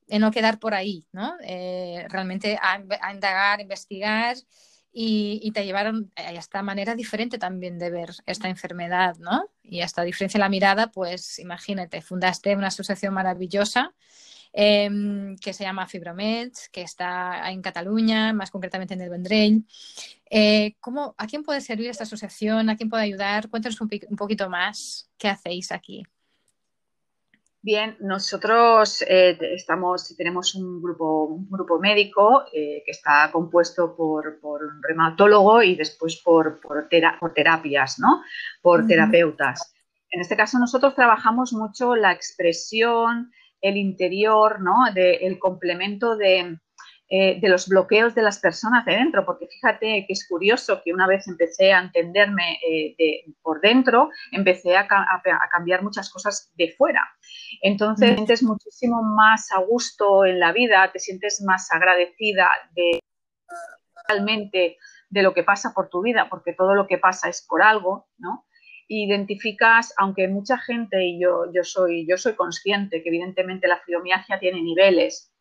el 0.07 0.21
no 0.21 0.31
quedar 0.31 0.59
por 0.59 0.73
ahí, 0.73 1.05
¿no? 1.11 1.35
Eh, 1.43 2.05
realmente 2.09 2.57
a, 2.61 2.81
a 3.01 3.13
indagar, 3.13 3.61
investigar 3.61 4.37
y, 4.95 5.51
te 5.51 5.65
llevaron 5.65 6.11
a 6.15 6.31
esta 6.33 6.61
manera 6.61 6.93
diferente 6.93 7.39
también 7.39 7.79
de 7.79 7.89
ver 7.89 8.11
esta 8.27 8.47
enfermedad, 8.47 9.15
¿no? 9.17 9.49
Y 9.63 9.81
esta 9.81 10.03
diferencia 10.03 10.37
en 10.37 10.41
la 10.41 10.49
mirada, 10.49 10.91
pues 10.91 11.39
imagínate, 11.39 12.01
fundaste 12.01 12.55
una 12.55 12.67
asociación 12.67 13.13
maravillosa 13.13 13.95
em, 14.53 15.35
que 15.37 15.51
se 15.53 15.63
llama 15.63 15.87
Fibromed, 15.87 16.51
que 16.71 16.83
está 16.83 17.51
en 17.51 17.61
Cataluña, 17.61 18.31
más 18.33 18.51
concretamente 18.51 18.93
en 18.93 19.01
el 19.01 19.09
Vendrell. 19.09 19.65
Eh, 20.29 20.75
¿cómo, 20.79 21.15
¿A 21.17 21.27
quién 21.27 21.43
puede 21.43 21.61
servir 21.61 21.89
esta 21.89 22.03
asociación? 22.03 22.69
¿A 22.69 22.77
quién 22.77 22.89
puede 22.89 23.03
ayudar? 23.03 23.49
Cuéntanos 23.49 23.81
un, 23.81 23.89
un 24.09 24.15
poquito 24.15 24.49
más 24.49 25.09
qué 25.17 25.27
hacéis 25.27 25.71
aquí. 25.71 26.03
Bien, 27.65 27.95
nosotros 28.01 29.01
eh, 29.07 29.37
estamos, 29.55 30.13
tenemos 30.17 30.53
un 30.53 30.81
grupo, 30.81 31.23
un 31.27 31.49
grupo 31.49 31.79
médico 31.79 32.43
eh, 32.51 32.83
que 32.85 32.91
está 32.91 33.29
compuesto 33.31 33.95
por, 33.95 34.37
un 34.43 34.83
reumatólogo 34.83 35.63
y 35.63 35.75
después 35.75 36.17
por, 36.17 36.59
por, 36.59 36.89
terapias, 36.89 37.99
¿no? 37.99 38.21
Por 38.61 38.85
terapeutas. 38.85 39.73
En 40.09 40.19
este 40.19 40.35
caso 40.35 40.59
nosotros 40.59 40.93
trabajamos 40.93 41.53
mucho 41.53 41.95
la 41.95 42.11
expresión, 42.11 43.31
el 43.63 43.77
interior, 43.77 44.61
¿no? 44.61 44.85
el 44.93 45.39
complemento 45.39 46.15
de, 46.17 46.59
eh, 47.09 47.39
de 47.39 47.47
los 47.47 47.67
bloqueos 47.67 48.13
de 48.13 48.21
las 48.21 48.39
personas 48.39 48.85
de 48.85 48.95
dentro, 48.95 49.25
porque 49.25 49.47
fíjate 49.47 50.05
que 50.05 50.13
es 50.13 50.27
curioso 50.27 50.81
que 50.83 50.93
una 50.93 51.07
vez 51.07 51.27
empecé 51.27 51.71
a 51.71 51.79
entenderme 51.79 52.59
eh, 52.67 53.23
por 53.41 53.61
dentro, 53.61 54.09
empecé 54.31 54.75
a, 54.75 54.87
cambiar 55.51 55.81
muchas 55.81 56.09
cosas 56.09 56.51
de 56.55 56.73
fuera. 56.77 57.07
Entonces, 57.61 58.09
te 58.09 58.15
sientes 58.15 58.43
muchísimo 58.43 59.01
más 59.01 59.51
a 59.51 59.59
gusto 59.59 60.25
en 60.25 60.39
la 60.39 60.51
vida, 60.51 60.91
te 60.91 60.99
sientes 60.99 61.41
más 61.41 61.71
agradecida 61.71 62.49
de 62.75 62.99
realmente 64.07 64.77
de 65.09 65.21
lo 65.21 65.33
que 65.33 65.43
pasa 65.43 65.71
por 65.73 65.89
tu 65.89 66.01
vida, 66.01 66.27
porque 66.29 66.53
todo 66.53 66.73
lo 66.73 66.87
que 66.87 66.97
pasa 66.97 67.29
es 67.29 67.45
por 67.47 67.61
algo, 67.61 68.07
¿no? 68.17 68.45
Identificas, 69.01 69.93
aunque 69.97 70.27
mucha 70.27 70.57
gente, 70.57 71.03
y 71.03 71.19
yo, 71.19 71.51
yo, 71.51 71.63
soy, 71.63 72.05
yo 72.07 72.17
soy 72.17 72.33
consciente 72.33 73.01
que 73.01 73.09
evidentemente 73.09 73.67
la 73.67 73.79
fibromialgia 73.79 74.39
tiene 74.39 74.61
niveles, 74.61 75.31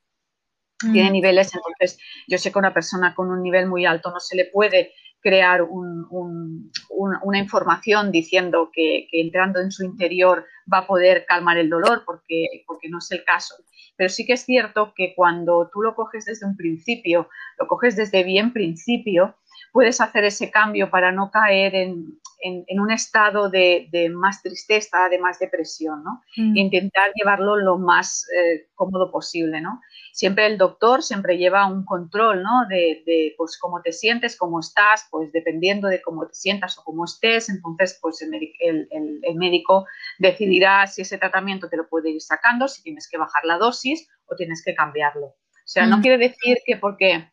tiene 0.79 1.11
mm. 1.11 1.13
niveles, 1.13 1.55
entonces 1.55 1.99
yo 2.27 2.39
sé 2.39 2.51
que 2.51 2.59
a 2.59 2.61
una 2.61 2.75
persona 2.75 3.15
con 3.15 3.31
un 3.31 3.43
nivel 3.43 3.69
muy 3.69 3.85
alto 3.85 4.11
no 4.11 4.21
se 4.21 4.37
le 4.37 4.47
puede 4.47 4.93
crear 5.21 5.63
una 5.71 7.39
información 7.39 8.11
diciendo 8.11 8.71
que, 8.73 9.07
entrando 9.13 9.61
en 9.61 9.71
su 9.71 9.85
interior 9.85 10.45
va 10.71 10.79
a 10.79 10.87
poder 10.87 11.25
calmar 11.27 11.59
el 11.59 11.71
dolor, 11.71 12.03
porque, 12.05 12.65
porque 12.67 12.89
no 12.89 12.99
es 12.99 13.11
el 13.13 13.23
caso. 13.23 13.55
Pero 13.97 14.09
sí 14.09 14.27
que 14.27 14.33
es 14.33 14.45
cierto 14.45 14.93
que 14.97 15.15
cuando 15.15 15.71
tú 15.73 15.81
lo 15.81 15.95
coges 15.95 16.25
desde 16.25 16.45
un 16.45 16.57
principio, 16.57 17.29
lo 17.59 17.69
coges 17.69 17.95
desde 17.95 18.25
bien 18.25 18.53
principio, 18.53 19.37
puedes 19.73 20.01
hacer 20.01 20.25
ese 20.25 20.51
cambio 20.51 20.91
para 20.91 21.13
no 21.13 21.31
caer 21.31 21.77
en, 21.77 22.19
un 22.43 22.91
estado 22.91 23.49
de, 23.51 24.11
más 24.15 24.43
tristeza, 24.43 25.09
de 25.09 25.19
más 25.19 25.39
depresión, 25.39 26.03
¿no? 26.03 26.23
Mm. 26.37 26.57
intentar 26.57 27.13
llevarlo 27.15 27.57
lo 27.57 27.79
más 27.79 28.27
eh, 28.37 28.69
cómodo 28.75 29.11
posible, 29.11 29.61
¿no? 29.61 29.81
siempre 30.13 30.47
el 30.47 30.59
doctor 30.59 31.03
siempre 31.03 31.39
lleva 31.39 31.67
un 31.67 31.85
control, 31.85 32.43
¿no? 32.43 32.67
De, 32.69 33.35
pues 33.37 33.59
cómo 33.59 33.81
te 33.83 33.93
sientes, 33.93 34.37
cómo 34.37 34.61
estás, 34.61 35.09
pues 35.11 35.33
dependiendo 35.33 35.89
de 35.89 36.01
cómo 36.01 36.27
te 36.29 36.35
sientas 36.35 36.79
o 36.79 36.85
cómo 36.85 37.07
estés, 37.07 37.49
entonces 37.49 37.99
pues 38.01 38.23
el, 38.23 38.89
médico 39.35 39.87
decidirá 40.19 40.87
si 40.87 41.03
ese 41.03 41.19
tratamiento 41.19 41.69
te 41.69 41.77
lo 41.77 41.89
puede 41.89 42.11
ir 42.11 42.21
sacando, 42.21 42.69
si 42.69 42.83
tienes 42.83 43.09
que 43.09 43.19
bajar 43.19 43.45
la 43.45 43.59
dosis 43.59 44.09
o 44.27 44.37
tienes 44.37 44.63
que 44.65 44.75
cambiarlo. 44.75 45.27
O 45.27 45.69
sea, 45.73 45.87
no 45.87 45.99
mm. 45.99 46.03
quiere 46.03 46.19
decir 46.19 46.59
que 46.67 46.77
porque 46.77 47.32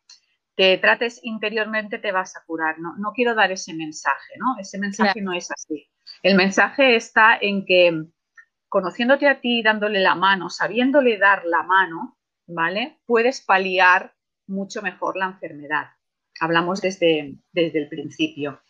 te 0.60 0.76
trates 0.76 1.20
interiormente 1.22 1.98
te 1.98 2.12
vas 2.12 2.36
a 2.36 2.44
curar, 2.44 2.78
no, 2.80 2.94
no 2.98 3.14
quiero 3.14 3.34
dar 3.34 3.50
ese 3.50 3.72
mensaje, 3.72 4.34
¿no? 4.36 4.60
Ese 4.60 4.76
mensaje 4.76 5.22
no 5.22 5.32
es 5.32 5.50
así. 5.50 5.88
El 6.22 6.36
mensaje 6.36 6.96
está 6.96 7.38
en 7.40 7.64
que 7.64 8.04
conociéndote 8.68 9.26
a 9.26 9.40
ti, 9.40 9.62
dándole 9.62 10.00
la 10.00 10.14
mano, 10.14 10.50
sabiéndole 10.50 11.16
dar 11.16 11.46
la 11.46 11.62
mano, 11.62 12.18
¿vale? 12.46 13.00
Puedes 13.06 13.40
paliar 13.40 14.12
mucho 14.48 14.82
mejor 14.82 15.16
la 15.16 15.28
enfermedad. 15.28 15.92
Hablamos 16.40 16.82
desde, 16.82 17.36
desde 17.52 17.78
el 17.78 17.88
principio. 17.88 18.60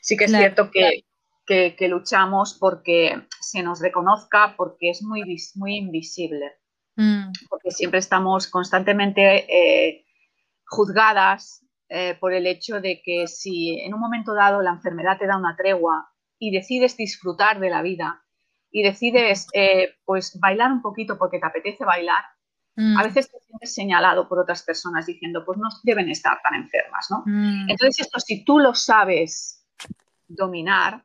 Sí 0.00 0.16
que 0.16 0.24
es 0.24 0.32
cierto 0.32 0.72
que, 0.72 1.04
que, 1.46 1.88
luchamos 1.88 2.54
porque 2.58 3.22
se 3.40 3.62
nos 3.62 3.80
reconozca, 3.80 4.56
porque 4.56 4.90
es 4.90 5.00
muy, 5.04 5.22
muy 5.54 5.76
invisible, 5.76 6.54
mm. 6.96 7.30
porque 7.48 7.70
siempre 7.70 8.00
estamos 8.00 8.48
constantemente 8.48 9.46
eh, 9.48 10.05
juzgadas 10.66 11.64
eh, 11.88 12.16
por 12.18 12.32
el 12.32 12.46
hecho 12.46 12.80
de 12.80 13.00
que 13.04 13.26
si 13.28 13.80
en 13.80 13.94
un 13.94 14.00
momento 14.00 14.34
dado 14.34 14.60
la 14.60 14.72
enfermedad 14.72 15.18
te 15.18 15.26
da 15.26 15.36
una 15.36 15.56
tregua 15.56 16.10
y 16.38 16.50
decides 16.50 16.96
disfrutar 16.96 17.60
de 17.60 17.70
la 17.70 17.82
vida 17.82 18.24
y 18.70 18.82
decides 18.82 19.46
eh, 19.54 19.94
pues 20.04 20.38
bailar 20.40 20.72
un 20.72 20.82
poquito 20.82 21.16
porque 21.16 21.38
te 21.38 21.46
apetece 21.46 21.84
bailar, 21.84 22.24
mm. 22.74 22.98
a 22.98 23.04
veces 23.04 23.30
te 23.30 23.38
sientes 23.38 23.72
señalado 23.72 24.28
por 24.28 24.40
otras 24.40 24.62
personas 24.64 25.06
diciendo 25.06 25.44
pues 25.46 25.58
no 25.58 25.68
deben 25.84 26.08
estar 26.10 26.40
tan 26.42 26.54
enfermas, 26.54 27.06
¿no? 27.10 27.22
Mm. 27.24 27.70
Entonces 27.70 28.00
esto 28.00 28.18
si 28.18 28.44
tú 28.44 28.58
lo 28.58 28.74
sabes 28.74 29.64
dominar, 30.26 31.04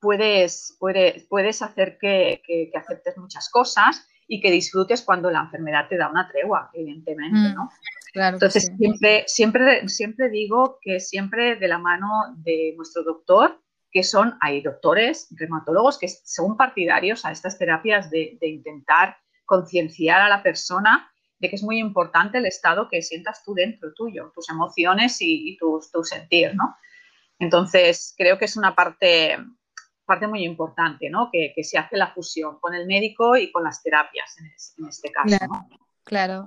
puedes, 0.00 0.76
puedes, 0.80 1.24
puedes 1.28 1.62
hacer 1.62 1.96
que, 1.98 2.42
aceptes 2.74 3.16
muchas 3.16 3.48
cosas 3.48 4.04
y 4.26 4.40
que 4.40 4.50
disfrutes 4.50 5.02
cuando 5.02 5.30
la 5.30 5.42
enfermedad 5.42 5.86
te 5.88 5.96
da 5.96 6.08
una 6.08 6.28
tregua, 6.28 6.70
evidentemente, 6.74 7.54
mm, 7.56 7.68
Entonces, 8.14 8.70
siempre, 8.76 9.24
siempre, 9.26 9.88
siempre 9.88 10.28
digo 10.28 10.78
que 10.82 11.00
siempre 11.00 11.56
de 11.56 11.68
la 11.68 11.78
mano 11.78 12.08
de 12.36 12.74
nuestro 12.76 13.02
doctor, 13.02 13.60
que 13.90 14.02
son, 14.02 14.36
hay 14.40 14.62
doctores, 14.62 15.28
reumatólogos, 15.30 15.98
que 15.98 16.08
son 16.08 16.56
partidarios 16.56 17.24
a 17.24 17.32
estas 17.32 17.58
terapias 17.58 18.10
de, 18.10 18.38
intentar 18.40 19.16
concienciar 19.44 20.20
a 20.20 20.28
la 20.28 20.42
persona 20.42 21.10
de 21.38 21.50
que 21.50 21.56
es 21.56 21.62
muy 21.62 21.78
importante 21.78 22.38
el 22.38 22.46
estado 22.46 22.88
que 22.88 23.02
sientas 23.02 23.42
tú 23.44 23.54
dentro 23.54 23.92
tuyo, 23.94 24.30
tus 24.34 24.48
emociones 24.48 25.16
y, 25.20 25.56
tu, 25.58 25.80
sentir, 26.04 26.54
¿no? 26.54 26.76
Entonces, 27.38 28.14
creo 28.16 28.38
que 28.38 28.44
es 28.44 28.56
una 28.56 28.74
parte 28.74 29.36
parte 30.04 30.26
muy 30.26 30.44
importante, 30.44 31.08
¿no? 31.08 31.30
Que, 31.32 31.54
se 31.62 31.78
hace 31.78 31.96
la 31.96 32.12
fusión 32.12 32.58
con 32.60 32.74
el 32.74 32.86
médico 32.86 33.36
y 33.36 33.50
con 33.50 33.64
las 33.64 33.82
terapias 33.82 34.36
en, 34.38 34.86
este 34.88 35.10
caso. 35.10 35.38
Claro, 35.38 35.81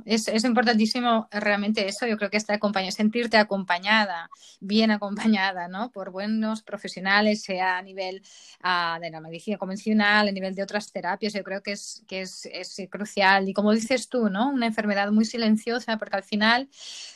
es, 0.06 0.44
importantísimo 0.44 1.28
realmente 1.32 1.88
eso. 1.88 2.06
Yo 2.06 2.18
creo 2.18 2.30
que 2.30 2.38
esta 2.38 2.60
sentirte 2.92 3.38
acompañada, 3.38 4.30
bien 4.60 4.92
acompañada, 4.92 5.68
¿no? 5.68 5.92
Por 5.92 6.12
buenos 6.12 6.62
profesionales, 6.62 7.42
sea 7.42 7.78
a 7.78 7.82
nivel 7.82 8.22
ah, 8.62 9.00
de 9.02 9.10
la 9.10 9.22
medicina 9.22 9.58
convencional, 9.58 10.28
a 10.28 10.32
nivel 10.32 10.56
de 10.56 10.64
otras 10.64 10.92
terapias. 10.92 11.34
Yo 11.34 11.44
creo 11.44 11.64
que 11.64 11.72
es 11.72 12.04
que 12.08 12.22
es, 12.22 12.48
crucial. 12.90 13.50
Y 13.50 13.54
como 13.54 13.72
dices 13.72 14.10
tú, 14.10 14.30
¿no? 14.30 14.50
Una 14.50 14.68
enfermedad 14.68 15.12
muy 15.12 15.26
silenciosa, 15.26 15.98
porque 15.98 16.18
al 16.18 16.24
final 16.24 16.70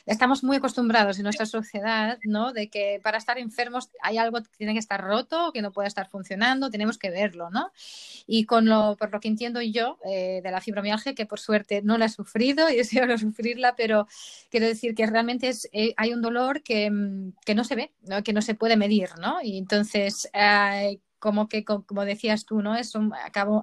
estamos 0.06 0.44
muy 0.44 0.58
acostumbrados 0.58 1.18
en 1.18 1.24
nuestra 1.24 1.46
sociedad, 1.46 2.18
¿no? 2.24 2.54
De 2.54 2.70
que 2.70 3.00
para 3.04 3.18
estar 3.18 3.38
enfermos 3.38 3.90
hay 4.02 4.18
algo 4.18 4.42
que 4.42 4.50
tiene 4.58 4.74
que 4.74 4.80
estar 4.80 5.02
roto, 5.04 5.52
que 5.54 5.62
no 5.62 5.72
puede 5.72 5.88
estar 5.88 6.10
funcionando, 6.10 6.70
tenemos 6.70 6.98
que 6.98 7.10
verlo, 7.10 7.50
¿no? 7.50 7.72
Y 8.26 8.46
con 8.46 8.66
lo, 8.66 8.96
por 8.98 9.12
lo 9.12 9.20
que 9.20 9.28
entiendo 9.28 9.62
yo 9.62 10.00
eh, 10.06 10.42
de 10.44 10.52
la 10.52 10.62
fibromialgia, 10.62 11.14
que 11.14 11.26
por 11.26 11.40
suerte 11.40 11.82
no 11.84 11.98
la 11.98 12.06
he 12.06 12.10
sufrido 12.30 12.70
y 12.70 12.76
deseo 12.78 13.06
no 13.06 13.18
sufrirla, 13.18 13.76
pero 13.76 14.08
quiero 14.50 14.68
decir 14.68 14.94
que 14.96 15.06
realmente 15.06 15.50
es, 15.50 15.68
eh, 15.72 15.94
hay 15.98 16.14
un 16.14 16.22
dolor 16.22 16.62
que, 16.64 16.90
mm, 16.90 17.34
que 17.46 17.56
no 17.56 17.64
se 17.64 17.76
ve, 17.76 17.94
¿no? 18.08 18.24
que 18.24 18.34
no 18.34 18.42
se 18.42 18.56
puede 18.56 18.78
medir, 18.78 19.10
¿no? 19.20 19.42
Y 19.42 19.58
entonces, 19.58 20.30
eh, 20.34 21.00
como 21.20 21.50
que, 21.50 21.64
como 21.66 22.06
decías 22.06 22.46
tú, 22.46 22.62
¿no? 22.62 22.76
Es 22.76 22.94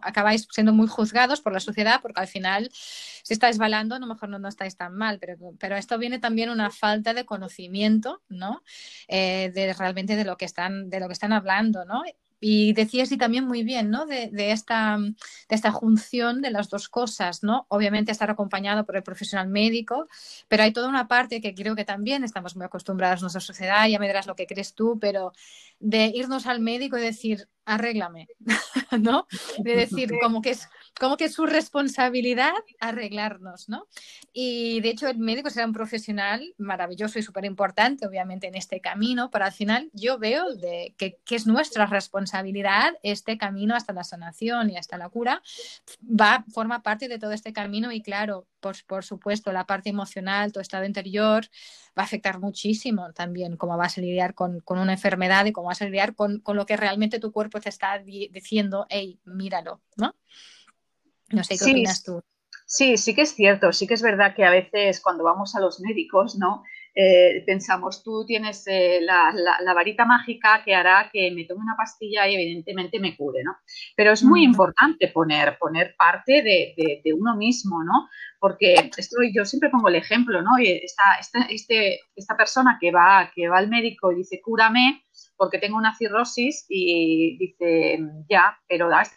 acabáis 0.03 0.47
siendo 0.53 0.73
muy 0.73 0.87
juzgados 0.87 1.41
por 1.41 1.53
la 1.53 1.61
sociedad 1.61 2.01
porque 2.03 2.21
al 2.21 2.29
final, 2.29 2.69
si 2.73 3.33
estáis 3.33 3.59
balando, 3.59 3.95
a 3.95 3.99
lo 3.99 4.07
mejor 4.07 4.29
no, 4.29 4.39
no 4.39 4.49
estáis 4.49 4.77
tan 4.77 4.95
mal, 4.95 5.19
pero, 5.19 5.37
pero 5.59 5.77
esto 5.77 5.99
viene 5.99 6.19
también 6.19 6.51
una 6.51 6.71
falta 6.71 7.15
de 7.15 7.25
conocimiento, 7.25 8.23
¿no? 8.29 8.63
Eh, 9.09 9.51
de 9.55 9.73
realmente 9.73 10.17
de 10.17 10.25
lo 10.25 10.37
que 10.37 10.45
están, 10.45 10.91
de 10.91 11.01
lo 11.01 11.07
que 11.07 11.15
están 11.15 11.33
hablando, 11.33 11.85
¿no? 11.85 12.03
Y 12.41 12.75
decías 12.75 13.11
y 13.13 13.17
también 13.17 13.47
muy 13.47 13.63
bien, 13.63 13.91
¿no? 13.91 14.07
De, 14.07 14.31
esta, 14.53 14.99
de 14.99 15.15
esta 15.49 15.73
junción 15.73 16.43
de 16.43 16.51
las 16.51 16.69
dos 16.69 16.89
cosas, 16.89 17.43
¿no? 17.43 17.67
Obviamente 17.69 18.13
estar 18.13 18.31
acompañado 18.31 18.85
por 18.85 18.97
el 18.97 19.03
profesional 19.03 19.49
médico, 19.49 20.07
pero 20.49 20.63
hay 20.63 20.73
toda 20.73 20.89
una 20.89 21.09
parte 21.09 21.41
que 21.41 21.55
creo 21.55 21.75
que 21.75 21.85
también 21.85 22.25
estamos 22.25 22.57
muy 22.57 22.67
acostumbrados 22.67 23.21
en 23.21 23.25
nuestra 23.25 23.41
sociedad, 23.41 23.89
ya 23.89 23.99
me 23.99 24.07
dirás 24.07 24.27
lo 24.27 24.37
que 24.37 24.47
crees 24.47 24.75
tú, 24.75 24.99
pero 25.01 25.33
de 25.81 26.13
irnos 26.15 26.47
al 26.47 26.61
médico 26.61 26.99
y 26.99 27.03
decir, 27.03 27.49
arréglame, 27.67 28.29
¿no? 29.01 29.27
De 29.59 29.77
decir, 29.77 30.11
como 30.23 30.41
que 30.41 30.51
es 30.51 30.69
como 30.99 31.17
que 31.17 31.27
es 31.27 31.35
su 31.35 31.45
responsabilidad 31.45 32.55
arreglarnos, 32.81 33.69
¿no? 33.69 33.87
Y 34.33 34.81
de 34.81 34.91
hecho 34.91 35.09
el 35.09 35.19
médico 35.19 35.51
será 35.51 35.67
un 35.67 35.73
profesional 35.73 36.55
maravilloso 36.57 37.19
y 37.19 37.23
súper 37.23 37.45
importante, 37.45 38.07
obviamente, 38.07 38.47
en 38.47 38.55
este 38.55 38.81
camino, 38.81 39.31
pero 39.31 39.45
al 39.45 39.53
final 39.53 39.91
yo 39.93 40.19
veo 40.19 40.55
de 40.55 40.95
que, 40.97 41.19
que, 41.25 41.37
es 41.37 41.47
nuestra 41.47 41.85
responsabilidad 41.87 42.95
este 43.03 43.37
camino 43.37 43.75
hasta 43.75 43.93
la 43.93 44.05
sanación 44.05 44.71
y 44.71 44.79
hasta 44.79 44.97
la 44.97 45.11
cura, 45.11 45.43
va, 46.03 46.45
forma 46.53 46.83
parte 46.83 47.09
de 47.09 47.19
todo 47.19 47.33
este 47.33 47.53
camino 47.53 47.93
y 47.93 48.01
claro, 48.01 48.47
por, 48.67 48.85
por 48.87 49.05
supuesto, 49.05 49.53
la 49.53 49.65
parte 49.65 49.91
emocional, 49.91 50.53
tu 50.53 50.59
estado 50.59 50.85
interior, 50.85 51.45
va 51.97 52.03
a 52.03 52.05
afectar 52.05 52.41
muchísimo 52.41 53.13
también 53.13 53.57
cómo 53.57 53.77
vas 53.77 53.97
a 53.97 54.01
lidiar 54.01 54.35
con, 54.35 54.61
con 54.61 54.79
una 54.79 54.93
enfermedad 54.93 55.47
y 55.47 55.53
cómo 55.53 55.69
vas 55.69 55.83
a 55.83 55.85
lidiar 55.85 56.17
con, 56.17 56.41
con, 56.41 56.57
lo 56.57 56.67
que 56.67 56.77
realmente 56.77 57.21
tu 57.21 57.31
cuerpo 57.31 57.61
te 57.61 57.69
está 57.69 57.99
diciendo, 57.99 58.87
hey, 58.89 59.21
míralo, 59.25 59.81
¿no? 59.97 60.17
No 61.31 61.45
sé 61.45 61.57
qué 61.57 61.65
opinas 61.65 62.03
tú. 62.03 62.21
Sí, 62.67 62.97
sí 62.97 63.15
que 63.15 63.23
es 63.23 63.35
cierto, 63.35 63.73
sí 63.73 63.87
que 63.87 63.95
es 63.95 64.03
verdad 64.03 64.35
que 64.35 64.45
a 64.45 64.51
veces 64.51 65.01
cuando 65.01 65.23
vamos 65.23 65.55
a 65.55 65.61
los 65.61 65.79
médicos, 65.81 66.37
¿no? 66.37 66.65
Eh, 66.99 67.45
pensamos, 67.45 68.03
tú 68.03 68.25
tienes 68.25 68.67
eh, 68.67 69.01
la, 69.03 69.35
varita 69.75 70.07
mágica 70.07 70.63
que 70.65 70.75
hará 70.75 71.11
que 71.13 71.31
me 71.31 71.45
tome 71.45 71.61
una 71.61 71.77
pastilla 71.77 72.27
y 72.27 72.35
evidentemente 72.35 72.99
me 72.99 73.15
cure, 73.15 73.45
¿no? 73.45 73.55
Pero 73.95 74.13
es 74.13 74.25
muy 74.25 74.43
importante 74.43 75.09
poner, 75.09 75.59
poner 75.59 75.95
parte 75.99 76.43
de, 76.43 77.03
uno 77.15 77.37
mismo, 77.37 77.85
¿no? 77.85 78.09
Porque 78.41 78.91
esto, 78.97 79.17
yo 79.31 79.45
siempre 79.45 79.69
pongo 79.69 79.89
el 79.89 79.97
ejemplo, 79.97 80.41
¿no? 80.41 80.53
Esta, 80.59 81.03
esta, 81.21 81.41
este, 81.51 82.01
esta 82.15 82.35
persona 82.35 82.79
que 82.81 82.91
va, 82.91 83.31
que 83.35 83.47
va 83.47 83.59
al 83.59 83.69
médico 83.69 84.11
y 84.11 84.17
dice, 84.17 84.41
cúrame 84.43 85.05
porque 85.37 85.59
tengo 85.59 85.77
una 85.77 85.95
cirrosis 85.95 86.65
y 86.67 87.37
dice, 87.37 87.99
ya, 88.27 88.59
pero 88.67 88.89
das 88.89 89.13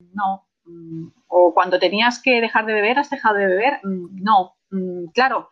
no, 0.00 0.50
Mm, 0.70 1.08
o 1.28 1.54
cuando 1.54 1.78
tenías 1.78 2.20
que 2.22 2.40
dejar 2.40 2.66
de 2.66 2.74
beber, 2.74 2.98
has 2.98 3.10
dejado 3.10 3.36
de 3.36 3.46
beber. 3.46 3.80
Mm, 3.82 4.22
no, 4.22 4.56
mm, 4.70 5.06
claro, 5.14 5.50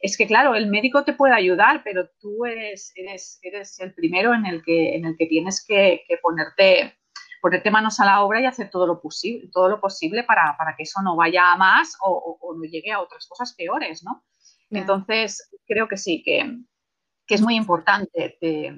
es 0.00 0.16
que 0.16 0.26
claro, 0.26 0.54
el 0.54 0.68
médico 0.68 1.04
te 1.04 1.12
puede 1.12 1.34
ayudar, 1.34 1.82
pero 1.84 2.08
tú 2.20 2.44
eres, 2.44 2.92
eres, 2.96 3.38
eres 3.42 3.78
el 3.80 3.94
primero 3.94 4.34
en 4.34 4.46
el 4.46 4.62
que, 4.62 4.94
en 4.94 5.04
el 5.04 5.16
que 5.16 5.26
tienes 5.26 5.64
que, 5.66 6.04
ponerte, 6.22 6.94
ponerte 7.40 7.70
manos 7.70 8.00
a 8.00 8.06
la 8.06 8.22
obra 8.22 8.40
y 8.40 8.46
hacer 8.46 8.70
todo 8.70 8.86
lo 8.86 9.00
posible, 9.00 9.48
todo 9.52 9.68
lo 9.68 9.80
posible 9.80 10.24
para, 10.24 10.56
que 10.76 10.82
eso 10.82 11.00
no 11.02 11.16
vaya 11.16 11.52
a 11.52 11.56
más 11.56 11.96
o, 12.02 12.38
no 12.56 12.64
llegue 12.64 12.92
a 12.92 13.00
otras 13.00 13.26
cosas 13.26 13.54
peores, 13.54 14.02
¿no? 14.04 14.24
Entonces, 14.70 15.48
creo 15.66 15.88
que 15.88 15.96
sí, 15.96 16.22
que, 16.22 16.58
es 17.28 17.42
muy 17.42 17.56
importante 17.56 18.38
de, 18.40 18.76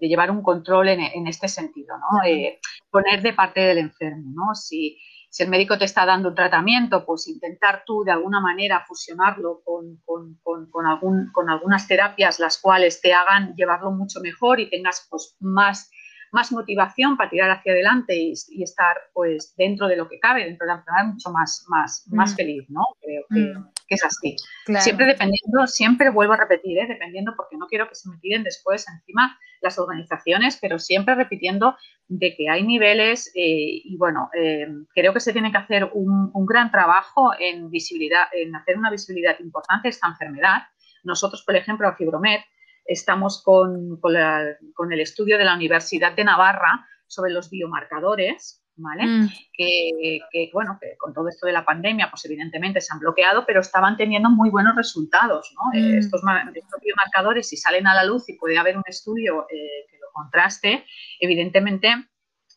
llevar 0.00 0.30
un 0.30 0.42
control 0.42 0.88
en, 0.88 1.26
este 1.26 1.48
sentido, 1.48 1.96
¿no? 1.98 2.24
Eh, 2.26 2.60
poner 2.90 3.22
de 3.22 3.32
parte 3.32 3.60
del 3.60 3.78
enfermo, 3.78 4.32
¿no? 4.34 4.54
Si, 4.54 4.98
si, 5.36 5.42
el 5.42 5.50
médico 5.50 5.76
te 5.76 5.84
está 5.84 6.06
dando 6.06 6.30
un 6.30 6.34
tratamiento, 6.34 7.04
pues 7.04 7.28
intentar 7.28 7.82
tú 7.84 8.04
de 8.04 8.12
alguna 8.12 8.40
manera 8.40 8.84
fusionarlo 8.86 9.60
con, 9.62 10.00
con, 10.06 10.86
algún, 10.86 11.30
con 11.30 11.50
algunas 11.50 11.86
terapias 11.86 12.40
las 12.40 12.58
cuales 12.58 13.02
te 13.02 13.12
hagan 13.12 13.54
llevarlo 13.54 13.90
mucho 13.90 14.20
mejor 14.20 14.60
y 14.60 14.70
tengas 14.70 15.06
pues, 15.10 15.36
más, 15.40 15.90
más 16.32 16.52
motivación 16.52 17.16
para 17.16 17.30
tirar 17.30 17.50
hacia 17.50 17.72
adelante 17.72 18.16
y, 18.16 18.62
estar 18.62 18.96
pues 19.12 19.54
dentro 19.56 19.88
de 19.88 19.96
lo 19.96 20.08
que 20.08 20.18
cabe, 20.18 20.44
dentro 20.44 20.66
de 20.66 20.72
la 20.72 20.78
enfermedad 20.78 21.12
mucho 21.12 21.30
más, 21.30 21.64
más, 21.68 22.06
más 22.10 22.32
mm. 22.32 22.36
feliz, 22.36 22.64
¿no? 22.68 22.82
Creo 23.00 23.24
que, 23.28 23.58
mm 23.58 23.76
que 23.86 23.94
es 23.94 24.04
así. 24.04 24.36
Siempre 24.80 25.06
dependiendo, 25.06 25.66
siempre 25.66 26.10
vuelvo 26.10 26.34
a 26.34 26.38
repetir, 26.38 26.78
¿eh? 26.78 26.86
dependiendo, 26.88 27.34
porque 27.36 27.56
no 27.56 27.66
quiero 27.66 27.88
que 27.88 27.94
se 27.94 28.10
me 28.10 28.18
tiren 28.18 28.42
después 28.42 28.86
encima 28.88 29.38
las 29.62 29.78
organizaciones, 29.78 30.58
pero 30.60 30.78
siempre 30.78 31.14
repitiendo 31.14 31.76
de 32.08 32.34
que 32.36 32.48
hay 32.50 32.62
niveles 32.62 33.28
eh, 33.34 33.80
y 33.84 33.96
bueno, 33.96 34.28
eh, 34.38 34.66
creo 34.94 35.12
que 35.12 35.20
se 35.20 35.32
tiene 35.32 35.50
que 35.50 35.58
hacer 35.58 35.90
un, 35.94 36.32
gran 36.46 36.70
trabajo 36.70 37.30
en 37.38 37.70
visibilidad, 37.70 38.26
en 38.32 38.54
hacer 38.54 38.76
una 38.76 38.90
visibilidad 38.90 39.38
importante 39.40 39.88
esta 39.88 40.08
enfermedad. 40.08 40.62
Nosotros, 41.02 41.42
por 41.44 41.56
ejemplo, 41.56 41.88
a 41.88 41.96
Fibromed, 41.96 42.40
estamos 42.86 43.42
con, 43.42 44.00
con 44.00 44.92
el 44.92 45.00
estudio 45.00 45.38
de 45.38 45.44
la 45.44 45.54
Universidad 45.54 46.14
de 46.14 46.24
Navarra 46.24 46.86
sobre 47.06 47.32
los 47.32 47.50
biomarcadores 47.50 48.66
¿vale? 48.76 49.06
Mm. 49.06 49.28
Que, 49.52 50.50
bueno, 50.52 50.78
que 50.80 50.96
con 50.98 51.12
todo 51.12 51.28
esto 51.28 51.46
de 51.46 51.52
la 51.52 51.64
pandemia, 51.64 52.10
pues 52.10 52.24
evidentemente 52.24 52.80
se 52.80 52.92
han 52.92 53.00
bloqueado, 53.00 53.44
pero 53.46 53.60
estaban 53.60 53.96
teniendo 53.96 54.30
muy 54.30 54.50
buenos 54.50 54.76
resultados, 54.76 55.54
¿no? 55.54 55.78
Mm. 55.78 55.98
Estos, 55.98 56.22
estos, 56.54 56.80
biomarcadores, 56.82 57.48
si 57.48 57.56
salen 57.56 57.86
a 57.86 57.94
la 57.94 58.04
luz 58.04 58.28
y 58.28 58.34
puede 58.34 58.58
haber 58.58 58.76
un 58.76 58.84
estudio 58.86 59.46
eh, 59.50 59.86
que 59.90 59.98
lo 59.98 60.08
contraste, 60.12 60.84
evidentemente 61.20 61.88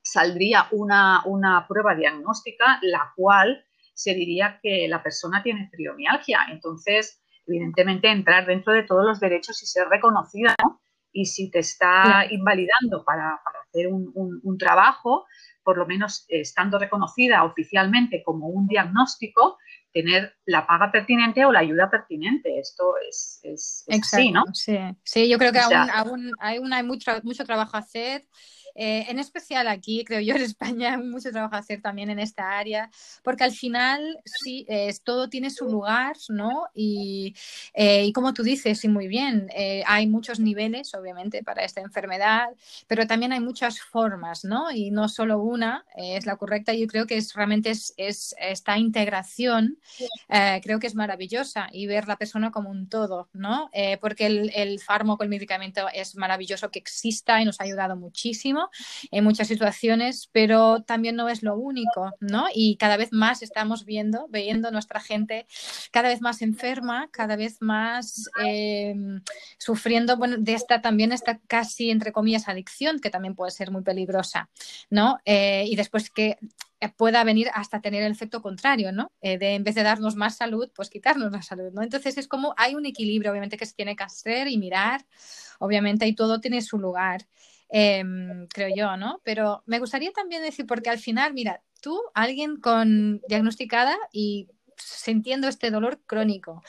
saldría 0.02 0.68
una, 0.72 1.24
una 1.26 1.68
prueba 1.68 1.96
diagnóstica, 1.96 2.80
la 2.82 3.12
cual 3.16 3.66
se 3.94 4.14
diría 4.14 4.60
que 4.62 4.88
la 4.88 5.04
persona 5.04 5.44
tiene 5.44 5.70
fibromialgia. 5.76 6.48
Entonces, 6.50 7.22
evidentemente, 7.50 8.10
entrar 8.10 8.46
dentro 8.46 8.74
de 8.74 8.84
todos 8.84 9.06
los 9.06 9.20
derechos 9.20 9.62
y 9.64 9.66
ser 9.66 9.88
reconocida, 9.88 10.56
¿no? 10.64 10.80
Y 11.12 11.26
si 11.26 11.50
te 11.50 11.60
está 11.60 12.26
invalidando 12.30 13.04
para, 13.04 13.42
hacer 13.68 13.88
un, 13.88 14.58
trabajo, 14.58 15.26
por 15.64 15.78
lo 15.78 15.88
menos 15.88 16.26
estando 16.28 16.78
reconocida 16.78 17.44
oficialmente 17.44 18.22
como 18.24 18.48
un 18.48 18.68
diagnóstico, 18.68 19.58
tener 19.92 20.36
la 20.46 20.68
paga 20.68 20.92
pertinente 20.92 21.46
o 21.46 21.52
la 21.52 21.60
ayuda 21.60 21.90
pertinente. 21.90 22.60
Esto 22.60 22.94
es, 23.10 23.40
es, 23.44 23.86
así, 24.04 24.32
¿no? 24.32 24.44
Sí. 24.54 24.78
sí, 25.04 25.28
yo 25.28 25.40
creo 25.40 25.52
que 25.52 25.60
aún, 25.60 25.90
aún, 25.92 26.32
hay, 26.40 26.60
hay 26.72 26.84
mucho, 26.84 27.12
mucho 27.24 27.44
trabajo 27.44 27.76
a 27.76 27.80
hacer. 27.80 28.28
Eh, 28.82 29.06
en 29.10 29.20
especial 29.20 29.68
aquí, 29.68 30.06
creo 30.06 30.22
yo, 30.22 30.36
en 30.36 30.42
España, 30.54 30.94
hay 30.94 31.04
mucho 31.04 31.32
trabajo 31.32 31.54
a 31.56 31.58
hacer 31.58 31.82
también 31.82 32.10
en 32.10 32.18
esta 32.18 32.58
área, 32.58 32.90
porque 33.24 33.44
al 33.44 33.52
final 33.52 34.18
sí, 34.24 34.66
todo 35.04 35.28
tiene 35.30 35.50
su 35.50 35.66
lugar, 35.66 36.16
¿no? 36.30 36.68
Y, 36.74 37.36
eh, 37.74 38.06
y 38.06 38.14
como 38.14 38.34
tú 38.34 38.42
dices, 38.42 38.80
sí, 38.80 38.88
muy 38.88 39.10
bien, 39.10 39.50
eh, 39.54 39.84
hay 39.86 40.08
muchos 40.08 40.40
niveles, 40.40 40.94
obviamente, 40.96 41.44
para 41.44 41.66
esta 41.66 41.82
enfermedad, 41.82 42.48
pero 42.88 43.06
también 43.06 43.34
hay 43.34 43.42
muchas 43.42 43.82
formas, 43.82 44.46
¿no? 44.46 44.72
Y 44.72 44.92
no 44.92 45.10
solo 45.10 45.40
una 45.40 45.86
es 45.98 46.26
la 46.26 46.38
correcta. 46.38 46.74
Yo 46.74 46.88
creo 46.88 47.06
que 47.06 47.18
es, 47.18 47.34
realmente 47.34 47.72
es 47.72 47.94
esta 47.98 48.78
integración, 48.78 49.78
creo 50.62 50.80
que 50.80 50.88
es 50.88 50.96
maravillosa 50.96 51.68
y 51.74 51.86
ver 51.88 52.08
la 52.08 52.16
persona 52.16 52.52
como 52.52 52.70
un 52.70 52.88
todo, 52.88 53.28
¿no? 53.34 53.70
porque 54.00 54.26
el, 54.28 54.52
el 54.56 54.80
fármaco, 54.80 55.24
el 55.24 55.30
medicamento 55.30 55.88
es 55.94 56.16
maravilloso 56.16 56.72
que 56.72 56.80
exista 56.80 57.42
y 57.42 57.46
nos 57.46 57.60
ha 57.60 57.66
ayudado 57.66 57.96
muchísimo 57.98 58.69
en 59.12 59.24
muchas 59.24 59.48
situaciones, 59.48 60.30
pero 60.32 60.84
también 60.84 61.16
no 61.16 61.30
es 61.30 61.44
lo 61.44 61.56
único, 61.56 62.12
¿no? 62.20 62.46
Y 62.54 62.78
cada 62.78 62.98
vez 62.98 63.10
más 63.12 63.42
estamos 63.42 63.86
viendo, 63.86 64.28
viendo 64.30 64.72
nuestra 64.72 65.00
gente 65.00 65.48
cada 65.92 66.10
vez 66.10 66.22
más 66.22 66.42
enferma, 66.42 67.10
cada 67.12 67.36
vez 67.36 67.62
más 67.62 68.30
eh, 68.46 68.96
sufriendo, 69.58 70.18
bueno, 70.18 70.38
de 70.38 70.54
esta 70.54 70.82
también 70.82 71.12
esta 71.12 71.40
casi, 71.48 71.90
entre 71.90 72.12
comillas, 72.12 72.48
adicción, 72.48 73.00
que 73.00 73.10
también 73.10 73.36
puede 73.36 73.52
ser 73.52 73.72
muy 73.72 73.82
peligrosa, 73.82 74.50
¿no? 74.90 75.20
Eh, 75.26 75.66
y 75.68 75.76
después 75.76 76.10
que 76.10 76.38
pueda 76.96 77.24
venir 77.26 77.50
hasta 77.54 77.82
tener 77.82 78.04
el 78.04 78.12
efecto 78.14 78.42
contrario, 78.42 78.92
¿no? 78.92 79.12
Eh, 79.22 79.38
de 79.38 79.56
en 79.56 79.64
vez 79.64 79.76
de 79.76 79.84
darnos 79.84 80.16
más 80.16 80.38
salud, 80.38 80.70
pues 80.74 80.90
quitarnos 80.90 81.32
la 81.32 81.42
salud, 81.42 81.72
¿no? 81.74 81.84
Entonces 81.84 82.18
es 82.18 82.28
como 82.28 82.54
hay 82.58 82.76
un 82.76 82.86
equilibrio, 82.86 83.32
obviamente, 83.32 83.58
que 83.58 83.66
se 83.66 83.74
tiene 83.74 83.96
que 83.96 84.04
hacer 84.04 84.48
y 84.48 84.58
mirar, 84.58 85.06
obviamente, 85.60 86.08
y 86.08 86.16
todo 86.16 86.40
tiene 86.40 86.62
su 86.62 86.80
lugar. 86.80 87.28
Em, 87.70 88.48
creo 88.48 88.70
yo, 88.76 88.98
¿no? 88.98 89.22
Pero 89.24 89.64
me 89.66 89.80
gustaría 89.80 90.12
también 90.12 90.42
decir, 90.42 90.66
porque 90.66 90.90
al 90.90 91.00
final, 91.00 91.34
mira, 91.34 91.62
tú, 91.82 92.02
alguien 92.14 92.58
con 92.58 93.22
diagnosticada 93.28 93.96
y 94.12 94.50
sintiendo 94.78 95.48
este 95.48 95.72
dolor 95.72 96.02
crónico, 96.06 96.64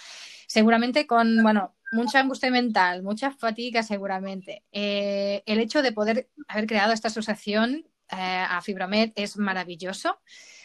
seguramente 0.46 1.06
con, 1.06 1.42
bueno, 1.42 1.74
mucha 1.92 2.20
angustia 2.20 2.50
mental, 2.50 3.02
mucha 3.02 3.30
fatiga 3.30 3.82
seguramente. 3.82 4.64
Eh, 4.72 5.42
el 5.46 5.58
hecho 5.60 5.82
de 5.82 5.92
poder 5.92 6.28
haber 6.48 6.66
creado 6.66 6.92
esta 6.92 7.08
asociación 7.08 7.86
eh, 8.10 8.44
a 8.48 8.60
Fibromed 8.60 9.12
es 9.16 9.36
maravilloso. 9.36 10.20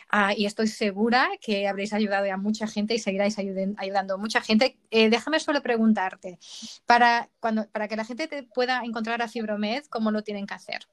Ah, 0.10 0.34
y 0.36 0.46
estoy 0.46 0.68
segura 0.68 1.30
que 1.42 1.68
habréis 1.68 1.94
ayudado 1.94 2.32
a 2.32 2.38
mucha 2.38 2.68
gente 2.68 2.94
y 2.94 3.00
seguiráis 3.00 3.38
ayudando 3.38 4.14
a 4.14 4.18
mucha 4.18 4.42
gente. 4.42 4.78
Eh, 4.92 5.10
déjame 5.10 5.40
solo 5.40 5.62
preguntarte, 5.62 6.40
para, 6.86 7.30
cuando, 7.40 7.68
para 7.72 7.88
que 7.88 7.96
la 7.96 8.06
gente 8.06 8.28
te 8.28 8.44
pueda 8.44 8.82
encontrar 8.84 9.22
a 9.22 9.28
Fibromed, 9.28 9.84
¿cómo 9.90 10.12
lo 10.12 10.22
tienen 10.22 10.46
que 10.46 10.54
hacer? 10.54 10.88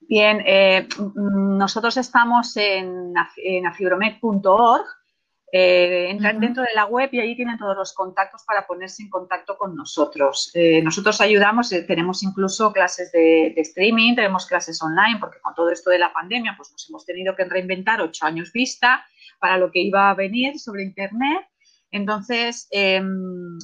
Bien, 0.00 0.42
eh, 0.46 0.88
nosotros 1.14 1.96
estamos 1.96 2.56
en, 2.56 3.12
en 3.36 3.66
afibromed.org 3.66 4.86
eh, 5.50 6.10
entran 6.10 6.40
dentro 6.40 6.62
de 6.62 6.74
la 6.74 6.84
web 6.84 7.08
y 7.10 7.20
ahí 7.20 7.34
tienen 7.34 7.56
todos 7.56 7.74
los 7.74 7.94
contactos 7.94 8.44
para 8.44 8.66
ponerse 8.66 9.02
en 9.02 9.08
contacto 9.08 9.56
con 9.56 9.74
nosotros. 9.74 10.50
Eh, 10.52 10.82
nosotros 10.82 11.22
ayudamos, 11.22 11.72
eh, 11.72 11.84
tenemos 11.84 12.22
incluso 12.22 12.70
clases 12.70 13.10
de, 13.12 13.54
streaming, 13.56 14.14
tenemos 14.14 14.44
clases 14.44 14.82
online, 14.82 15.18
porque 15.18 15.40
con 15.40 15.54
todo 15.54 15.70
esto 15.70 15.88
de 15.88 16.00
la 16.00 16.12
pandemia, 16.12 16.54
pues 16.56 16.70
nos 16.70 16.86
hemos 16.90 17.06
tenido 17.06 17.34
que 17.34 17.44
reinventar 17.44 18.02
ocho 18.02 18.26
años 18.26 18.52
vista 18.52 19.06
para 19.40 19.56
lo 19.56 19.70
que 19.70 19.80
iba 19.80 20.10
a 20.10 20.14
venir 20.14 20.58
sobre 20.58 20.82
Internet. 20.82 21.46
Entonces, 21.90 22.68
em, 22.70 23.56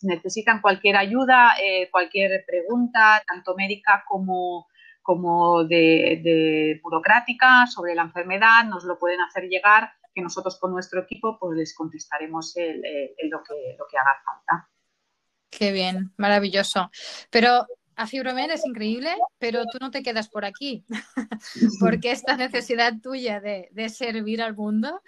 necesitan 0.00 0.62
cualquier 0.62 0.96
ayuda, 0.96 1.52
cualquier 1.90 2.42
pregunta, 2.46 3.22
tanto 3.28 3.54
médica 3.54 4.04
como, 4.08 4.66
como 5.02 5.64
de, 5.64 6.22
de 6.24 6.80
burocrática 6.82 7.66
sobre 7.66 7.94
la 7.94 8.02
enfermedad, 8.02 8.64
nos 8.64 8.84
lo 8.84 8.98
pueden 8.98 9.20
hacer 9.20 9.44
llegar 9.48 9.90
que 10.18 10.22
nosotros 10.22 10.58
con 10.58 10.72
nuestro 10.72 11.00
equipo 11.00 11.38
pues 11.38 11.56
les 11.56 11.74
contestaremos 11.76 12.52
lo, 12.56 13.42
que, 13.42 13.76
lo 13.78 13.86
que 13.86 13.96
haga 13.96 14.20
falta. 14.24 14.68
Qué 15.48 15.70
bien, 15.70 16.12
maravilloso. 16.16 16.90
Pero 17.30 17.66
a 17.94 18.06
Fibromed 18.08 18.50
es 18.50 18.66
increíble, 18.66 19.14
pero 19.38 19.64
tú 19.66 19.78
no 19.80 19.92
te 19.92 20.02
quedas 20.02 20.28
por 20.28 20.44
aquí, 20.44 20.84
porque 21.80 22.10
esta 22.10 22.36
necesidad 22.36 22.94
tuya 23.00 23.40
de, 23.40 23.68
de 23.70 23.88
servir 23.88 24.42
al 24.42 24.56
mundo 24.56 25.00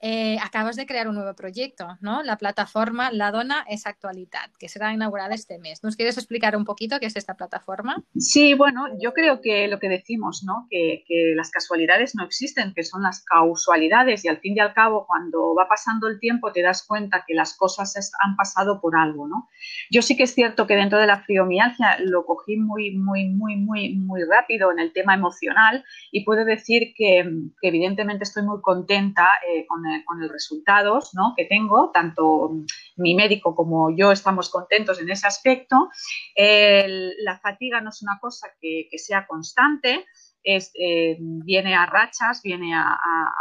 eh, 0.00 0.38
acabas 0.42 0.76
de 0.76 0.86
crear 0.86 1.08
un 1.08 1.16
nuevo 1.16 1.34
proyecto, 1.34 1.98
¿no? 2.00 2.22
La 2.22 2.36
plataforma 2.36 3.10
La 3.10 3.32
Dona 3.32 3.64
es 3.68 3.86
Actualidad, 3.86 4.50
que 4.58 4.68
será 4.68 4.92
inaugurada 4.92 5.34
este 5.34 5.58
mes. 5.58 5.82
¿Nos 5.82 5.96
quieres 5.96 6.16
explicar 6.16 6.56
un 6.56 6.64
poquito 6.64 7.00
qué 7.00 7.06
es 7.06 7.16
esta 7.16 7.34
plataforma? 7.34 8.04
Sí, 8.16 8.54
bueno, 8.54 8.86
yo 9.00 9.12
creo 9.12 9.40
que 9.40 9.66
lo 9.66 9.80
que 9.80 9.88
decimos, 9.88 10.44
¿no? 10.44 10.66
Que, 10.70 11.04
las 11.34 11.50
casualidades 11.50 12.14
no 12.14 12.24
existen, 12.24 12.72
que 12.74 12.82
son 12.82 13.02
las 13.02 13.24
causalidades 13.24 14.24
y 14.24 14.28
al 14.28 14.38
fin 14.38 14.56
y 14.56 14.60
al 14.60 14.72
cabo, 14.72 15.06
cuando 15.06 15.54
va 15.54 15.68
pasando 15.68 16.06
el 16.06 16.20
tiempo, 16.20 16.52
te 16.52 16.62
das 16.62 16.84
cuenta 16.86 17.24
que 17.26 17.34
las 17.34 17.56
cosas 17.56 18.12
han 18.24 18.36
pasado 18.36 18.80
por 18.80 18.96
algo, 18.96 19.26
¿no? 19.26 19.48
Yo 19.90 20.02
sí 20.02 20.16
que 20.16 20.24
es 20.24 20.34
cierto 20.34 20.66
que 20.66 20.76
dentro 20.76 20.98
de 20.98 21.06
la 21.06 21.22
fibromialgia 21.22 21.98
lo 22.00 22.24
cogí 22.24 22.56
muy, 22.56 22.96
muy, 22.96 23.28
muy, 23.28 23.56
muy, 23.56 23.94
muy 23.96 24.22
rápido 24.24 24.70
en 24.70 24.78
el 24.78 24.92
tema 24.92 25.14
emocional 25.14 25.84
y 26.12 26.24
puedo 26.24 26.44
decir 26.44 26.92
que, 26.94 27.28
evidentemente 27.62 28.24
estoy 28.24 28.44
muy 28.44 28.60
contenta 28.60 29.28
eh, 29.48 29.66
con 29.66 29.87
con 30.04 30.20
los 30.20 30.30
resultados 30.30 31.12
que 31.36 31.44
tengo, 31.44 31.90
tanto 31.92 32.50
mi 32.96 33.14
médico 33.14 33.54
como 33.54 33.94
yo 33.96 34.12
estamos 34.12 34.50
contentos 34.50 35.00
en 35.00 35.10
ese 35.10 35.26
aspecto. 35.26 35.88
la 36.36 37.38
fatiga 37.38 37.80
no 37.80 37.90
es 37.90 38.02
una 38.02 38.18
cosa 38.20 38.48
que, 38.60 38.88
sea 38.96 39.26
constante, 39.26 40.06
eh, 40.44 41.16
viene 41.20 41.74
a 41.74 41.86
rachas, 41.86 42.40
viene 42.42 42.74
a, 42.74 42.98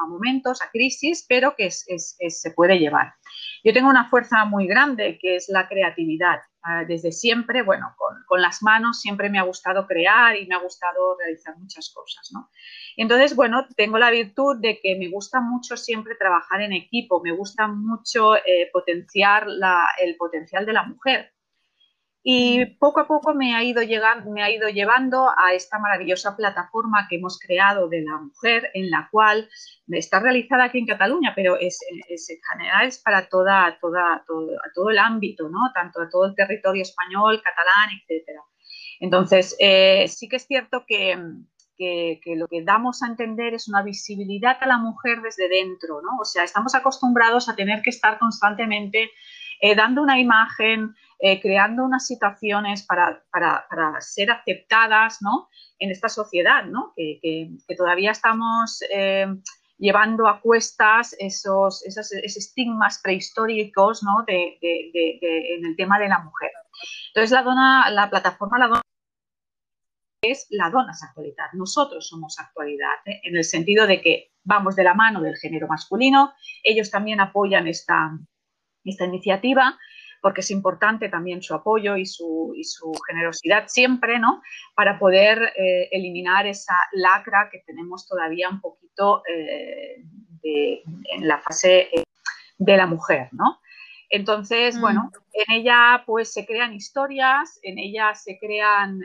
momentos, 0.07 0.61
a 0.61 0.69
crisis, 0.71 1.25
pero 1.27 1.55
que 1.55 1.69
se 1.71 2.51
puede 2.51 2.79
llevar. 2.79 3.13
Yo 3.63 3.73
tengo 3.73 3.89
una 3.89 4.09
fuerza 4.09 4.45
muy 4.45 4.67
grande 4.67 5.17
que 5.21 5.35
es 5.35 5.49
la 5.49 5.67
creatividad. 5.67 6.39
Ah, 6.69 6.83
desde 6.85 7.13
siempre, 7.13 7.61
bueno, 7.61 7.95
con, 7.95 8.41
las 8.41 8.61
manos 8.61 8.99
siempre 8.99 9.29
me 9.29 9.39
ha 9.39 9.43
gustado 9.43 9.87
crear 9.87 10.35
y 10.35 10.45
me 10.47 10.55
ha 10.55 10.59
gustado 10.59 11.15
realizar 11.17 11.57
muchas 11.57 11.89
cosas, 11.93 12.29
¿no? 12.33 12.49
Entonces, 12.97 13.37
bueno, 13.37 13.65
tengo 13.77 13.97
la 13.97 14.11
virtud 14.11 14.57
de 14.59 14.77
que 14.81 14.97
me 14.97 15.07
gusta 15.07 15.39
mucho 15.39 15.77
siempre 15.77 16.15
trabajar 16.15 16.61
en 16.61 16.73
equipo, 16.73 17.21
me 17.23 17.31
gusta 17.31 17.67
mucho 17.67 18.35
eh, 18.35 18.69
potenciar 18.73 19.47
el 20.01 20.17
potencial 20.17 20.65
de 20.65 20.73
la 20.73 20.83
mujer. 20.83 21.36
Y 22.23 22.65
poco 22.77 22.99
a 22.99 23.07
poco 23.07 23.33
me 23.33 23.55
ha, 23.55 23.63
ido 23.63 23.81
llegando, 23.83 24.29
me 24.31 24.43
ha 24.43 24.51
ido 24.51 24.67
llevando 24.67 25.29
a 25.29 25.53
esta 25.53 25.79
maravillosa 25.79 26.35
plataforma 26.35 27.07
que 27.09 27.17
hemos 27.17 27.39
creado 27.39 27.87
de 27.87 28.01
la 28.01 28.17
mujer, 28.17 28.69
en 28.73 28.89
la 28.89 29.07
cual 29.11 29.49
está 29.87 30.19
realizada 30.19 30.65
aquí 30.65 30.79
en 30.79 30.87
Cataluña, 30.87 31.31
pero 31.35 31.57
es, 31.57 31.79
en 31.89 32.37
general 32.51 32.87
es 32.87 32.99
para 32.99 33.29
toda, 33.29 33.77
toda, 33.79 34.23
todo, 34.27 34.49
todo 34.73 34.89
el 34.89 34.97
ámbito, 34.97 35.47
¿no? 35.47 35.71
tanto 35.73 36.01
a 36.01 36.09
todo 36.09 36.25
el 36.25 36.35
territorio 36.35 36.81
español, 36.81 37.41
catalán, 37.41 37.97
etcétera. 38.01 38.41
Entonces, 38.99 39.55
eh, 39.59 40.07
sí 40.07 40.27
que 40.27 40.37
es 40.37 40.47
cierto 40.47 40.83
que, 40.87 41.17
que, 41.77 42.19
lo 42.35 42.47
que 42.47 42.63
damos 42.63 43.03
a 43.03 43.07
entender 43.07 43.53
es 43.53 43.67
una 43.67 43.83
visibilidad 43.83 44.57
a 44.59 44.67
la 44.67 44.77
mujer 44.77 45.21
desde 45.21 45.47
dentro, 45.47 46.01
¿no? 46.01 46.17
O 46.19 46.25
sea, 46.25 46.43
estamos 46.43 46.73
acostumbrados 46.75 47.49
a 47.49 47.55
tener 47.55 47.81
que 47.81 47.91
estar 47.91 48.17
constantemente 48.17 49.11
eh, 49.59 49.75
dando 49.75 50.01
una 50.01 50.19
imagen, 50.19 50.95
eh, 51.19 51.41
creando 51.41 51.83
unas 51.83 52.05
situaciones 52.05 52.83
para, 52.83 53.23
ser 53.99 54.31
aceptadas 54.31 55.21
¿no? 55.21 55.49
en 55.79 55.91
esta 55.91 56.09
sociedad, 56.09 56.65
¿no? 56.65 56.93
que, 56.95 57.49
todavía 57.75 58.11
estamos 58.11 58.83
eh, 58.91 59.27
llevando 59.77 60.27
a 60.27 60.41
cuestas 60.41 61.15
esos, 61.19 61.83
esos, 61.85 62.11
estigmas 62.11 62.99
prehistóricos 63.01 64.03
¿no? 64.03 64.23
de, 64.27 64.57
en 64.61 65.65
el 65.65 65.75
tema 65.75 65.99
de 65.99 66.09
la 66.09 66.19
mujer. 66.19 66.51
Entonces, 67.09 67.31
la, 67.31 67.43
dona, 67.43 67.89
la 67.89 68.09
plataforma 68.09 68.59
La 68.59 68.67
Dona 68.67 68.81
es 70.21 70.47
la 70.49 70.69
dona 70.69 70.91
es 70.91 71.03
actualidad. 71.03 71.45
Nosotros 71.53 72.07
somos 72.07 72.39
actualidad, 72.39 72.95
en 73.05 73.35
el 73.35 73.43
sentido 73.43 73.85
de 73.87 74.01
que 74.01 74.31
vamos 74.43 74.75
de 74.75 74.83
la 74.83 74.93
mano 74.93 75.21
del 75.21 75.35
género 75.35 75.67
masculino, 75.67 76.33
ellos 76.63 76.89
también 76.89 77.19
apoyan 77.19 77.67
esta, 77.67 78.17
esta 78.89 79.05
iniciativa 79.05 79.77
porque 80.21 80.41
es 80.41 80.51
importante 80.51 81.09
también 81.09 81.41
su 81.41 81.53
apoyo 81.53 81.95
y 81.95 82.05
su, 82.05 82.53
y 82.55 82.63
su 82.63 82.91
generosidad 83.07 83.65
siempre, 83.67 84.19
¿no? 84.19 84.41
Para 84.75 84.99
poder 84.99 85.53
eh, 85.55 85.89
eliminar 85.91 86.47
esa 86.47 86.75
lacra 86.93 87.49
que 87.51 87.59
tenemos 87.65 88.07
todavía 88.07 88.49
un 88.49 88.61
poquito 88.61 89.23
eh, 89.27 90.03
en 90.43 91.27
la 91.27 91.39
fase 91.39 91.89
eh, 91.93 92.03
de 92.57 92.77
la 92.77 92.87
mujer, 92.87 93.29
¿no? 93.31 93.59
Entonces, 94.09 94.77
mm. 94.77 94.81
bueno, 94.81 95.11
en 95.33 95.55
ella 95.55 96.03
pues 96.05 96.33
se 96.33 96.45
crean 96.45 96.73
historias, 96.73 97.59
en 97.61 97.77
ella 97.77 98.15
se 98.15 98.39
crean 98.39 99.01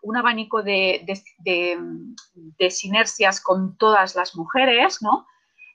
un 0.00 0.16
abanico 0.16 0.62
de, 0.62 1.04
de, 1.38 2.70
sinergias 2.70 3.40
con 3.40 3.76
todas 3.76 4.16
las 4.16 4.34
mujeres, 4.34 5.02
¿no? 5.02 5.26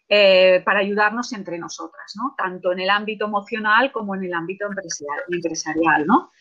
Eh, 0.10 0.62
para 0.63 0.80
ayudarnos 0.80 1.34
entre 1.34 1.58
nosotras, 1.58 2.13
¿no? 2.15 2.34
Tanto 2.38 2.72
en 2.72 2.80
el 2.80 2.89
ámbito 2.89 3.26
emocional 3.26 3.91
como 3.91 4.15
en 4.15 4.24
el 4.24 4.34
ámbito 4.34 4.65
empresarial, 4.65 6.08
¿no? 6.08 6.32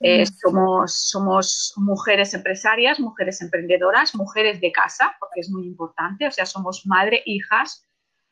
Eh, 0.00 0.24
somos, 0.26 1.10
somos 1.10 1.74
mujeres 1.76 2.32
empresarias, 2.32 2.98
mujeres 2.98 3.42
emprendedoras, 3.42 4.14
mujeres 4.14 4.62
de 4.62 4.72
casa, 4.72 5.14
porque 5.20 5.40
es 5.40 5.50
muy 5.50 5.66
importante, 5.66 6.26
o 6.26 6.30
sea, 6.30 6.46
somos 6.46 6.86
madre, 6.86 7.22
hijas, 7.26 7.86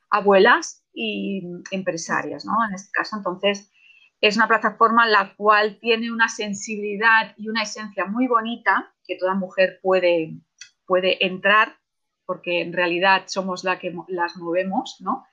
abuelas 0.08 0.82
y 0.94 1.42
empresarias, 1.70 2.46
¿no? 2.46 2.54
En 2.66 2.74
este 2.74 2.90
caso, 2.90 3.18
entonces, 3.18 3.70
es 4.22 4.36
una 4.36 4.48
plataforma 4.48 5.06
la 5.06 5.34
cual 5.36 5.78
tiene 5.78 6.10
una 6.10 6.30
sensibilidad 6.30 7.34
y 7.36 7.50
una 7.50 7.64
esencia 7.64 8.06
muy 8.06 8.28
bonita 8.28 8.94
que 9.04 9.16
toda 9.16 9.34
mujer 9.34 9.78
puede, 9.82 10.40
puede 10.86 11.24
entrar 11.24 11.76
porque 12.30 12.60
en 12.60 12.72
realidad 12.72 13.24
somos 13.26 13.64
la 13.64 13.80
que 13.80 13.92
las 14.06 14.36
movemos, 14.36 14.98
¿no? 15.00 15.26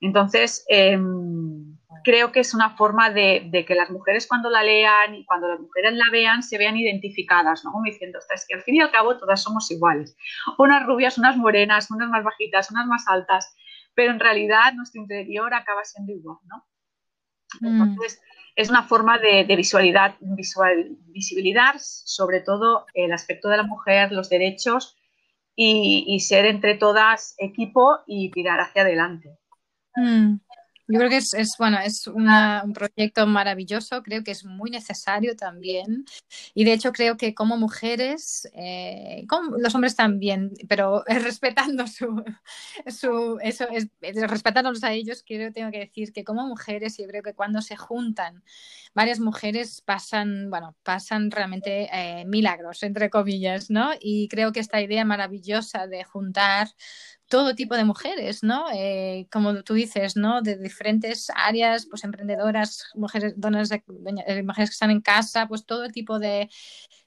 Entonces, 0.00 0.66
em, 0.68 1.78
creo 2.02 2.32
que 2.32 2.40
es 2.40 2.52
una 2.52 2.70
forma 2.76 3.10
de, 3.10 3.64
que 3.64 3.76
las 3.76 3.90
mujeres 3.90 4.26
cuando 4.26 4.50
la 4.50 4.64
lean 4.64 5.14
y 5.14 5.24
cuando 5.24 5.46
las 5.46 5.60
mujeres 5.60 5.92
la 5.92 6.06
vean 6.10 6.42
se 6.42 6.58
vean 6.58 6.76
identificadas, 6.76 7.64
¿no? 7.64 7.70
Como 7.70 7.84
diciendo, 7.84 8.18
es 8.18 8.44
que 8.48 8.56
al 8.56 8.62
fin 8.62 8.74
y 8.74 8.80
al 8.80 8.90
cabo 8.90 9.18
todas 9.18 9.40
somos 9.40 9.70
iguales. 9.70 10.16
Unas 10.58 10.84
rubias, 10.84 11.16
unas 11.16 11.36
morenas, 11.36 11.88
unas 11.92 12.08
más 12.08 12.24
bajitas, 12.24 12.72
unas 12.72 12.88
más 12.88 13.04
altas, 13.06 13.54
pero 13.94 14.10
en 14.10 14.18
realidad 14.18 14.72
nuestro 14.74 15.00
interior 15.00 15.54
acaba 15.54 15.84
siendo 15.84 16.10
igual, 16.10 16.38
¿no? 16.46 16.66
Mm. 17.60 17.82
Entonces, 17.82 18.20
es 18.56 18.68
una 18.68 18.82
forma 18.82 19.20
de, 19.20 19.44
visualidad, 19.44 20.16
visual, 20.18 20.96
visibilidad 21.06 21.76
sobre 21.78 22.40
todo 22.40 22.86
el 22.94 23.12
aspecto 23.12 23.48
de 23.48 23.58
la 23.58 23.62
mujer, 23.62 24.10
los 24.10 24.28
derechos 24.28 24.96
y, 25.56 26.20
ser 26.20 26.46
entre 26.46 26.76
todas 26.76 27.34
equipo 27.38 27.98
y 28.06 28.30
tirar 28.30 28.60
hacia 28.60 28.82
adelante. 28.82 29.36
Mm. 29.96 30.36
Yo 30.88 30.98
creo 30.98 31.10
que 31.10 31.16
es, 31.16 31.54
bueno, 31.58 31.78
es 31.78 32.06
un 32.06 32.72
proyecto 32.74 33.26
maravilloso, 33.26 34.02
creo 34.02 34.24
que 34.24 34.32
es 34.32 34.44
muy 34.44 34.70
necesario 34.70 35.36
también. 35.36 36.04
Y 36.54 36.64
de 36.64 36.72
hecho 36.72 36.92
creo 36.92 37.16
que 37.16 37.34
como 37.34 37.56
mujeres, 37.56 38.48
eh, 38.54 39.24
como 39.28 39.56
los 39.58 39.74
hombres 39.74 39.94
también, 39.96 40.52
pero 40.68 41.04
respetando 41.06 41.86
su, 41.86 42.22
su 42.86 43.38
eso, 43.42 43.66
es, 43.70 43.88
respetándolos 44.00 44.82
a 44.84 44.92
ellos, 44.92 45.22
creo 45.26 45.52
tengo 45.52 45.70
que 45.70 45.78
decir 45.80 46.12
que 46.12 46.24
como 46.24 46.46
mujeres, 46.46 46.96
yo 46.98 47.06
creo 47.06 47.22
que 47.22 47.34
cuando 47.34 47.62
se 47.62 47.76
juntan 47.76 48.42
varias 48.94 49.20
mujeres 49.20 49.80
pasan, 49.82 50.50
bueno, 50.50 50.76
pasan 50.82 51.30
realmente 51.30 51.88
eh, 51.92 52.24
milagros, 52.26 52.82
entre 52.82 53.08
comillas, 53.08 53.70
¿no? 53.70 53.90
Y 54.00 54.28
creo 54.28 54.52
que 54.52 54.60
esta 54.60 54.80
idea 54.82 55.04
maravillosa 55.04 55.86
de 55.86 56.04
juntar 56.04 56.68
todo 57.32 57.54
tipo 57.54 57.74
de 57.76 57.84
mujeres, 57.84 58.42
¿no? 58.42 58.66
Eh, 58.74 59.26
como 59.32 59.62
tú 59.62 59.72
dices, 59.72 60.16
¿no? 60.16 60.42
De 60.42 60.58
diferentes 60.58 61.32
áreas, 61.34 61.86
pues 61.86 62.04
emprendedoras, 62.04 62.90
mujeres, 62.94 63.32
donas 63.38 63.70
eh, 63.72 63.82
mujeres 64.42 64.68
que 64.68 64.74
están 64.74 64.90
en 64.90 65.00
casa, 65.00 65.48
pues 65.48 65.64
todo 65.64 65.88
tipo 65.88 66.18
de, 66.18 66.50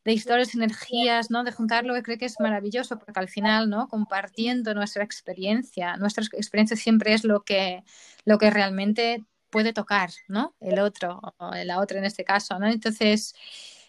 de 0.04 0.14
historias, 0.14 0.56
energías, 0.56 1.30
¿no? 1.30 1.44
De 1.44 1.52
juntarlo, 1.52 1.94
creo 2.02 2.18
que 2.18 2.26
es 2.26 2.40
maravilloso, 2.40 2.98
porque 2.98 3.20
al 3.20 3.30
final, 3.30 3.70
¿no? 3.70 3.88
Compartiendo 3.88 4.74
nuestra 4.74 5.04
experiencia, 5.04 5.96
nuestra 5.98 6.24
experiencia 6.24 6.76
siempre 6.76 7.14
es 7.14 7.24
lo 7.24 7.44
que, 7.44 7.84
lo 8.26 8.40
que 8.40 8.50
realmente 8.50 9.24
puede 9.52 9.74
tocar, 9.74 10.10
¿no? 10.28 10.56
El 10.60 10.80
otro, 10.80 11.22
o 11.38 11.52
la 11.54 11.80
otra 11.80 12.00
en 12.00 12.06
este 12.06 12.24
caso, 12.24 12.58
¿no? 12.58 12.68
Entonces, 12.68 13.36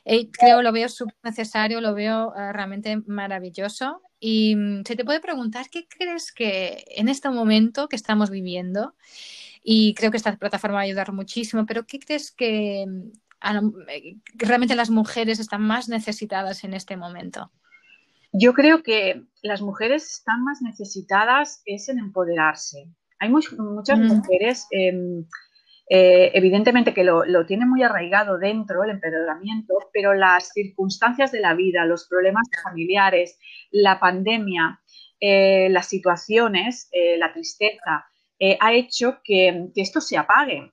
eh, 0.05 0.31
creo, 0.31 0.61
lo 0.61 0.71
veo 0.71 0.91
súper 0.91 1.17
necesario, 1.23 1.81
lo 1.81 1.95
veo 1.95 2.35
realmente 2.53 2.99
maravilloso 3.07 4.03
y 4.19 4.57
mm, 4.57 4.83
se 4.85 4.97
te 4.97 5.05
puede 5.05 5.21
preguntar, 5.21 5.69
¿qué 5.71 5.87
crees 5.89 6.33
que 6.33 6.85
en 6.89 7.09
este 7.09 7.29
momento 7.31 7.89
que 7.89 7.97
estamos 7.97 8.31
viviendo, 8.31 8.95
y 9.63 9.95
creo 9.95 10.11
que 10.11 10.17
esta 10.17 10.37
plataforma 10.37 10.77
va 10.77 10.81
a 10.83 10.85
ayudar 10.85 11.13
muchísimo, 11.13 11.67
pero 11.67 11.87
¿qué 11.87 11.99
crees 11.99 12.31
que, 12.31 12.87
mm, 12.87 13.11
eh, 13.89 14.17
realmente 14.35 14.77
las 14.77 14.91
mujeres 14.91 15.39
están 15.39 15.63
más 15.63 15.89
necesitadas 15.89 16.65
en 16.65 16.75
este 16.75 16.97
momento? 16.97 17.51
Yo 18.33 18.53
creo 18.55 18.83
que 18.83 19.25
las 19.43 19.63
mujeres 19.63 20.11
están 20.11 20.45
más 20.45 20.61
necesitadas 20.63 21.63
es 21.65 21.89
en 21.89 21.99
empoderarse. 21.99 22.89
Hay 23.19 23.31
muchas 23.31 23.99
mujeres 23.99 24.67
em, 24.71 25.25
eh, 25.89 26.33
evidentemente 26.35 26.93
que 26.93 27.05
lo, 27.05 27.25
tiene 27.47 27.65
muy 27.65 27.83
arraigado 27.83 28.39
dentro 28.39 28.83
el 28.83 28.91
empeoramiento, 28.91 29.75
pero 29.93 30.15
las 30.15 30.49
circunstancias 30.53 31.31
de 31.31 31.41
la 31.41 31.55
vida, 31.55 31.85
los 31.85 32.09
problemas 32.09 32.47
familiares, 32.63 33.39
la 33.71 34.01
pandemia, 34.01 34.81
eh, 35.21 35.69
las 35.71 35.87
situaciones, 35.87 36.89
eh, 36.93 37.17
la 37.19 37.33
tristeza, 37.33 38.07
ha 38.61 38.73
hecho 38.75 39.21
que, 39.25 39.71
esto 39.77 40.01
se 40.03 40.19
apague. 40.19 40.71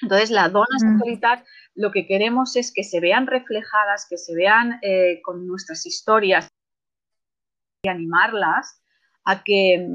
Entonces, 0.00 0.30
la 0.30 0.48
dona 0.48 0.78
sexualidad 0.78 1.44
lo 1.74 1.90
que 1.90 2.06
queremos 2.06 2.56
es 2.56 2.72
que 2.72 2.82
se 2.82 2.98
vean 2.98 3.26
reflejadas, 3.26 4.06
que 4.08 4.16
se 4.16 4.34
vean 4.34 4.80
con 5.22 5.46
nuestras 5.46 5.84
historias 5.84 6.48
y 7.82 7.88
animarlas 7.88 8.82
a 9.24 9.42
que, 9.44 9.86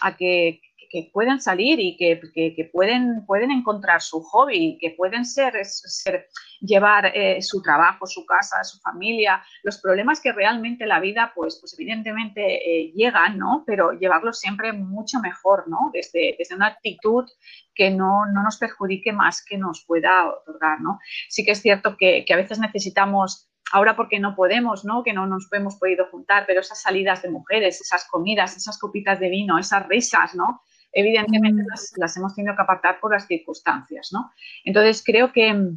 a 0.00 0.16
que 0.16 0.60
que 0.90 1.08
pueden 1.12 1.40
salir 1.40 1.78
y 1.78 1.96
que, 1.96 2.70
pueden, 2.72 3.24
pueden 3.24 3.52
encontrar 3.52 4.02
su 4.02 4.20
hobby, 4.22 4.76
que 4.80 4.90
pueden 4.90 5.24
ser, 5.24 5.54
ser 5.64 6.26
llevar 6.60 7.12
eh, 7.14 7.40
su 7.40 7.62
trabajo, 7.62 8.06
su 8.06 8.26
casa, 8.26 8.64
su 8.64 8.80
familia, 8.80 9.42
los 9.62 9.78
problemas 9.78 10.20
que 10.20 10.32
realmente 10.32 10.86
la 10.86 10.98
vida, 10.98 11.32
pues, 11.34 11.58
pues 11.60 11.74
evidentemente 11.78 12.42
eh, 12.42 12.92
llegan, 12.92 13.38
¿no? 13.38 13.62
Pero 13.66 13.92
llevarlos 13.92 14.40
siempre 14.40 14.72
mucho 14.72 15.20
mejor, 15.20 15.68
¿no? 15.68 15.90
Desde, 15.92 16.34
desde 16.36 16.56
una 16.56 16.66
actitud 16.66 17.24
que 17.72 17.90
no, 17.90 18.26
nos 18.26 18.58
perjudique 18.58 19.12
más 19.12 19.44
que 19.44 19.56
nos 19.56 19.84
pueda 19.86 20.28
otorgar, 20.28 20.80
¿no? 20.80 20.98
Sí 21.28 21.44
que 21.44 21.52
es 21.52 21.62
cierto 21.62 21.96
que, 21.96 22.24
que 22.26 22.34
a 22.34 22.36
veces 22.36 22.58
necesitamos 22.58 23.48
ahora 23.72 23.94
porque 23.94 24.18
no 24.18 24.34
podemos, 24.34 24.84
¿no? 24.84 25.04
Que 25.04 25.12
no 25.12 25.26
nos 25.26 25.46
hemos 25.52 25.76
podido 25.76 26.06
juntar, 26.10 26.44
pero 26.46 26.60
esas 26.60 26.82
salidas 26.82 27.22
de 27.22 27.30
mujeres, 27.30 27.80
esas 27.80 28.06
comidas, 28.10 28.56
esas 28.56 28.76
copitas 28.76 29.20
de 29.20 29.30
vino, 29.30 29.56
esas 29.56 29.86
risas, 29.86 30.34
¿no? 30.34 30.62
Evidentemente 30.92 31.62
mm. 31.62 31.66
las, 31.96 32.16
hemos 32.16 32.34
tenido 32.34 32.54
que 32.56 32.62
apartar 32.62 33.00
por 33.00 33.12
las 33.12 33.26
circunstancias, 33.26 34.10
¿no? 34.12 34.30
Entonces 34.64 35.02
creo 35.04 35.32
que, 35.32 35.76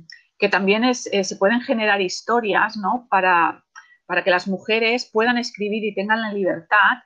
también 0.52 0.84
eh, 0.84 0.94
se 0.94 1.36
pueden 1.38 1.62
generar 1.62 2.02
historias, 2.02 2.76
¿no? 2.76 3.08
Para, 3.10 3.64
para, 4.06 4.26
que 4.26 4.30
las 4.30 4.46
mujeres 4.46 5.10
puedan 5.12 5.38
escribir 5.38 5.86
y 5.86 5.96
tengan 5.96 6.22
la 6.22 6.34
libertad 6.34 6.98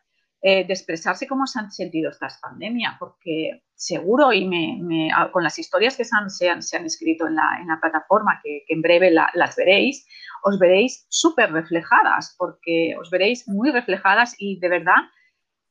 eh, 0.42 0.66
de 0.66 0.74
expresarse 0.74 1.28
cómo 1.28 1.46
se 1.48 1.60
han 1.60 1.72
sentido 1.72 2.12
estas 2.12 2.40
pandemias, 2.40 2.96
porque 3.00 3.64
seguro 3.76 4.34
y 4.34 4.48
me, 4.48 5.10
con 5.32 5.44
las 5.44 5.58
historias 5.58 5.98
que 5.98 6.06
se 6.06 6.16
han, 6.16 6.30
se 6.30 6.78
han, 6.78 6.86
escrito 6.86 7.28
en 7.28 7.36
la, 7.36 7.58
en 7.60 7.68
la, 7.68 7.80
plataforma, 7.80 8.40
que, 8.44 8.64
en 8.68 8.82
breve 8.82 9.12
las 9.12 9.56
veréis, 9.56 10.08
os 10.44 10.60
veréis 10.60 11.08
súper 11.10 11.52
reflejadas, 11.52 12.36
porque 12.38 12.96
os 13.00 13.10
veréis 13.10 13.48
muy 13.48 13.72
reflejadas 13.72 14.36
y 14.38 14.60
de 14.60 14.70
verdad 14.70 15.02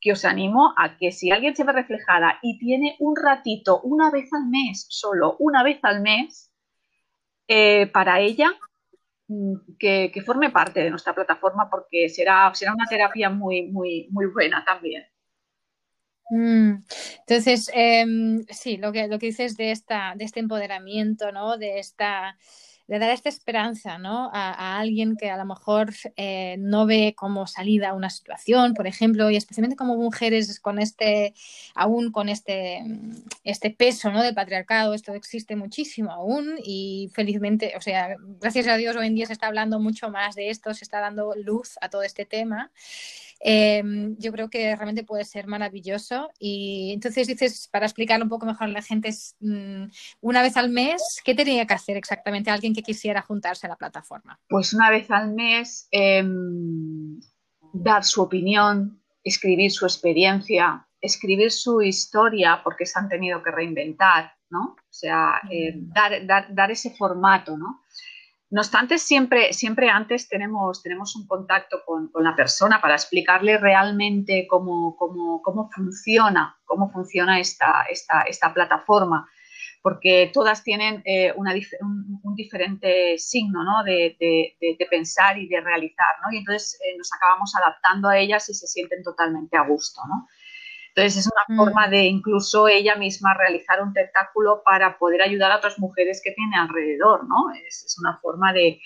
que 0.06 0.12
os 0.12 0.24
animo 0.24 0.72
a 0.76 0.96
que 0.96 1.10
si 1.10 1.32
alguien 1.32 1.56
se 1.56 1.64
ve 1.64 1.72
reflejada 1.72 2.38
y 2.40 2.60
tiene 2.60 2.94
un 3.00 3.16
ratito, 3.16 3.80
una 3.80 4.08
vez 4.08 4.32
al 4.32 4.46
mes, 4.46 4.86
solo 4.88 5.34
una 5.40 5.64
vez 5.64 5.80
al 5.82 6.00
mes, 6.00 6.52
eh, 7.48 7.88
para 7.88 8.20
ella, 8.20 8.52
mm, 9.26 9.54
que, 9.80 10.22
forme 10.24 10.50
parte 10.50 10.78
de 10.84 10.90
nuestra 10.90 11.12
plataforma 11.12 11.68
porque 11.68 12.08
será, 12.08 12.54
será 12.54 12.72
una 12.72 12.86
terapia 12.86 13.30
muy, 13.30 13.66
muy, 13.66 14.06
muy 14.12 14.26
buena 14.26 14.64
también. 14.64 15.02
Mm. 16.30 16.84
Entonces, 17.26 17.68
em, 17.74 18.44
sí, 18.48 18.76
lo 18.76 18.92
que, 18.92 19.08
lo 19.08 19.18
que 19.18 19.26
dices 19.26 19.56
de, 19.56 19.72
esta, 19.72 20.14
de 20.16 20.24
este 20.24 20.38
empoderamiento, 20.38 21.32
¿no? 21.32 21.58
De 21.58 21.80
esta 21.80 22.38
de 22.86 22.98
dar 22.98 23.10
esta 23.10 23.28
esperanza 23.28 23.98
¿no? 23.98 24.30
a, 24.32 24.78
alguien 24.78 25.16
que 25.16 25.30
a 25.30 25.36
lo 25.36 25.44
mejor 25.44 25.92
eh, 26.16 26.56
no 26.58 26.86
ve 26.86 27.14
como 27.16 27.46
salida 27.46 27.94
una 27.94 28.10
situación, 28.10 28.74
por 28.74 28.86
ejemplo, 28.86 29.30
y 29.30 29.36
especialmente 29.36 29.76
como 29.76 29.96
mujeres 29.96 30.60
con 30.60 30.78
este, 30.78 31.34
aún 31.74 32.12
con 32.12 32.28
este, 32.28 32.82
este 33.44 33.70
peso 33.70 34.10
¿no? 34.12 34.22
del 34.22 34.34
patriarcado, 34.34 34.94
esto 34.94 35.14
existe 35.14 35.56
muchísimo 35.56 36.12
aún 36.12 36.54
y 36.62 37.10
felizmente, 37.12 37.74
o 37.76 37.80
sea, 37.80 38.16
gracias 38.40 38.68
a 38.68 38.76
Dios 38.76 38.94
hoy 38.96 39.08
en 39.08 39.14
día 39.14 39.26
se 39.26 39.32
está 39.32 39.48
hablando 39.48 39.80
mucho 39.80 40.10
más 40.10 40.36
de 40.36 40.50
esto, 40.50 40.72
se 40.74 40.84
está 40.84 41.00
dando 41.00 41.34
luz 41.34 41.76
a 41.80 41.88
todo 41.88 42.02
este 42.02 42.24
tema. 42.24 42.70
Em, 43.40 44.16
yo 44.18 44.32
creo 44.32 44.48
que 44.48 44.74
realmente 44.74 45.04
puede 45.04 45.24
ser 45.24 45.46
maravilloso. 45.46 46.30
Y 46.38 46.92
entonces 46.92 47.26
dices, 47.26 47.68
para 47.68 47.86
explicarlo 47.86 48.24
un 48.24 48.30
poco 48.30 48.46
mejor 48.46 48.64
a 48.64 48.68
la 48.68 48.82
gente, 48.82 49.08
es, 49.08 49.36
mm, 49.40 49.84
una 50.20 50.42
vez 50.42 50.56
al 50.56 50.70
mes, 50.70 51.20
¿qué 51.24 51.34
tenía 51.34 51.66
que 51.66 51.74
hacer 51.74 51.96
exactamente 51.96 52.50
alguien 52.50 52.74
que 52.76 52.82
quisiera 52.82 53.22
juntarse 53.22 53.66
a 53.66 53.70
la 53.70 53.76
plataforma? 53.76 54.38
Pues 54.48 54.72
una 54.72 54.90
vez 54.90 55.10
al 55.10 55.32
mes, 55.32 55.88
em, 55.90 57.18
dar 57.72 58.04
su 58.04 58.22
opinión, 58.22 59.02
escribir 59.24 59.72
su 59.72 59.84
experiencia, 59.86 60.86
escribir 61.00 61.50
su 61.50 61.82
historia, 61.82 62.60
porque 62.62 62.86
se 62.86 62.98
han 62.98 63.08
tenido 63.08 63.42
que 63.42 63.50
reinventar, 63.50 64.32
¿no? 64.50 64.76
O 64.78 64.92
sea, 64.92 65.40
eh, 65.50 65.72
dar, 65.74 66.26
dar, 66.50 66.70
ese 66.70 66.90
formato, 66.90 67.56
¿no? 67.56 67.82
No 68.50 68.60
obstante, 68.60 68.98
siempre, 68.98 69.52
siempre 69.52 69.88
antes 69.88 70.28
tenemos, 70.28 70.80
tenemos 70.82 71.16
un 71.16 71.26
contacto 71.26 71.82
con, 71.84 72.10
la 72.20 72.36
persona 72.36 72.80
para 72.80 72.94
explicarle 72.94 73.58
realmente 73.58 74.46
cómo, 74.48 74.96
cómo, 74.96 75.70
funciona, 75.74 76.56
cómo 76.64 76.90
funciona 76.92 77.40
esta, 77.40 77.82
esta, 77.90 78.22
esta 78.22 78.54
plataforma, 78.54 79.28
porque 79.86 80.32
todas 80.34 80.64
tienen 80.64 81.00
eh, 81.04 81.32
una, 81.36 81.54
un, 81.54 82.34
diferente 82.34 83.16
signo 83.18 83.62
¿no? 83.62 83.84
de, 83.84 84.16
de, 84.18 84.86
pensar 84.90 85.38
y 85.38 85.46
de 85.46 85.60
realizar, 85.60 86.16
¿no? 86.24 86.32
y 86.32 86.38
entonces 86.38 86.76
eh, 86.84 86.98
nos 86.98 87.08
acabamos 87.12 87.54
adaptando 87.54 88.08
a 88.08 88.18
ellas 88.18 88.48
y 88.48 88.54
se 88.54 88.66
sienten 88.66 89.04
totalmente 89.04 89.56
a 89.56 89.60
gusto. 89.60 90.00
¿no? 90.08 90.26
Entonces 90.88 91.24
es 91.24 91.30
una 91.30 91.54
mm. 91.54 91.56
forma 91.56 91.86
de 91.86 92.02
incluso 92.02 92.66
ella 92.66 92.96
misma 92.96 93.32
realizar 93.34 93.80
un 93.80 93.92
tentáculo 93.92 94.60
para 94.64 94.98
poder 94.98 95.22
ayudar 95.22 95.52
a 95.52 95.58
otras 95.58 95.78
mujeres 95.78 96.20
que 96.20 96.32
tiene 96.32 96.56
alrededor, 96.56 97.28
¿no? 97.28 97.52
Es, 97.54 97.96
una 98.00 98.18
forma 98.18 98.52
de, 98.52 98.80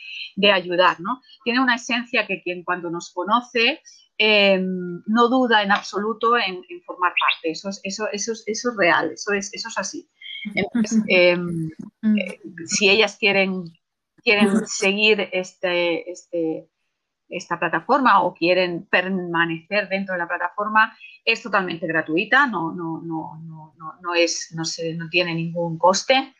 ayudar, 0.52 1.00
¿no? 1.00 1.22
Tiene 1.44 1.60
una 1.60 1.76
esencia 1.76 2.26
que 2.26 2.42
quien 2.42 2.62
cuando 2.62 2.90
nos 2.90 3.10
conoce 3.10 3.80
em, 4.18 5.02
no 5.06 5.28
duda 5.28 5.62
en 5.62 5.72
absoluto 5.72 6.36
en, 6.36 6.62
formar 6.84 7.14
parte. 7.18 7.52
Eso 7.52 7.70
es, 7.70 7.80
eso, 7.84 8.06
eso, 8.12 8.32
eso 8.32 8.70
es 8.70 8.76
real, 8.76 9.12
eso 9.12 9.32
es, 9.32 9.54
eso 9.54 9.68
es 9.68 9.78
así. 9.78 10.06
Entonces, 10.55 11.03
em, 11.09 11.70
mm. 12.03 12.18
eh, 12.18 12.40
si 12.66 12.90
ellas 12.90 13.16
quieren, 13.18 13.64
quieren 14.22 14.66
seguir 14.66 15.29
este, 15.33 16.11
este, 16.11 16.68
esta 17.29 17.59
plataforma 17.59 18.22
o 18.22 18.35
quieren 18.35 18.87
permanecer 18.87 19.88
dentro 19.88 20.14
de 20.14 20.18
la 20.18 20.29
plataforma, 20.29 20.96
es 21.24 21.42
totalmente 21.42 21.87
gratuita, 21.87 22.46
no, 22.46 22.72
no, 22.72 23.00
no, 23.03 23.42
no, 23.44 23.74
no, 24.00 24.14
es, 24.14 24.53
no, 24.55 24.64
se, 24.64 24.94
no 24.94 25.09
tiene 25.09 25.35
ningún 25.35 25.79
coste 25.79 26.35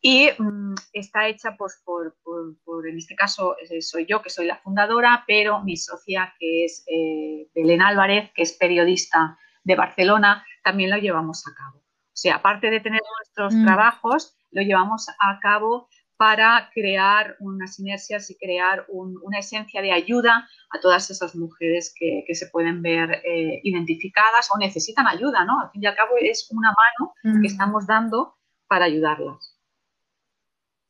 y 0.00 0.28
mm, 0.38 0.74
está 0.92 1.26
hecha 1.26 1.56
pues, 1.56 1.80
por, 1.84 2.16
por, 2.22 2.88
en 2.88 2.98
este 2.98 3.16
caso 3.16 3.56
eh, 3.58 3.82
soy 3.82 4.06
yo 4.06 4.22
que 4.22 4.30
soy 4.30 4.46
la 4.46 4.58
fundadora, 4.58 5.24
pero 5.26 5.62
mi 5.64 5.76
socia 5.76 6.34
que 6.38 6.64
es 6.64 6.84
eh, 6.86 7.48
Belén 7.54 7.82
Álvarez, 7.82 8.30
que 8.34 8.42
es 8.42 8.52
periodista 8.52 9.36
de 9.64 9.74
Barcelona, 9.74 10.44
también 10.62 10.90
lo 10.90 10.98
llevamos 10.98 11.44
a 11.46 11.54
cabo. 11.54 11.82
O 12.18 12.20
sea, 12.20 12.34
aparte 12.34 12.68
de 12.68 12.80
tener 12.80 13.00
nuestros 13.16 13.54
mm. 13.54 13.64
trabajos, 13.64 14.36
lo 14.50 14.60
llevamos 14.62 15.06
a 15.08 15.38
cabo 15.40 15.88
para 16.16 16.68
crear 16.74 17.36
unas 17.38 17.76
sinergias 17.76 18.28
y 18.28 18.36
crear 18.36 18.84
una 18.88 19.38
esencia 19.38 19.80
de 19.80 19.92
ayuda 19.92 20.48
a 20.70 20.80
todas 20.80 21.10
esas 21.10 21.36
mujeres 21.36 21.94
que, 21.96 22.24
se 22.34 22.48
pueden 22.48 22.82
ver 22.82 23.22
eh, 23.24 23.60
identificadas 23.62 24.48
o 24.52 24.58
necesitan 24.58 25.06
ayuda, 25.06 25.44
¿no? 25.44 25.60
Al 25.60 25.70
fin 25.70 25.84
y 25.84 25.86
al 25.86 25.94
cabo 25.94 26.14
es 26.20 26.48
una 26.50 26.70
mano 26.70 27.12
que 27.22 27.28
mm. 27.28 27.44
estamos 27.44 27.86
dando 27.86 28.34
para 28.66 28.86
ayudarlas. 28.86 29.56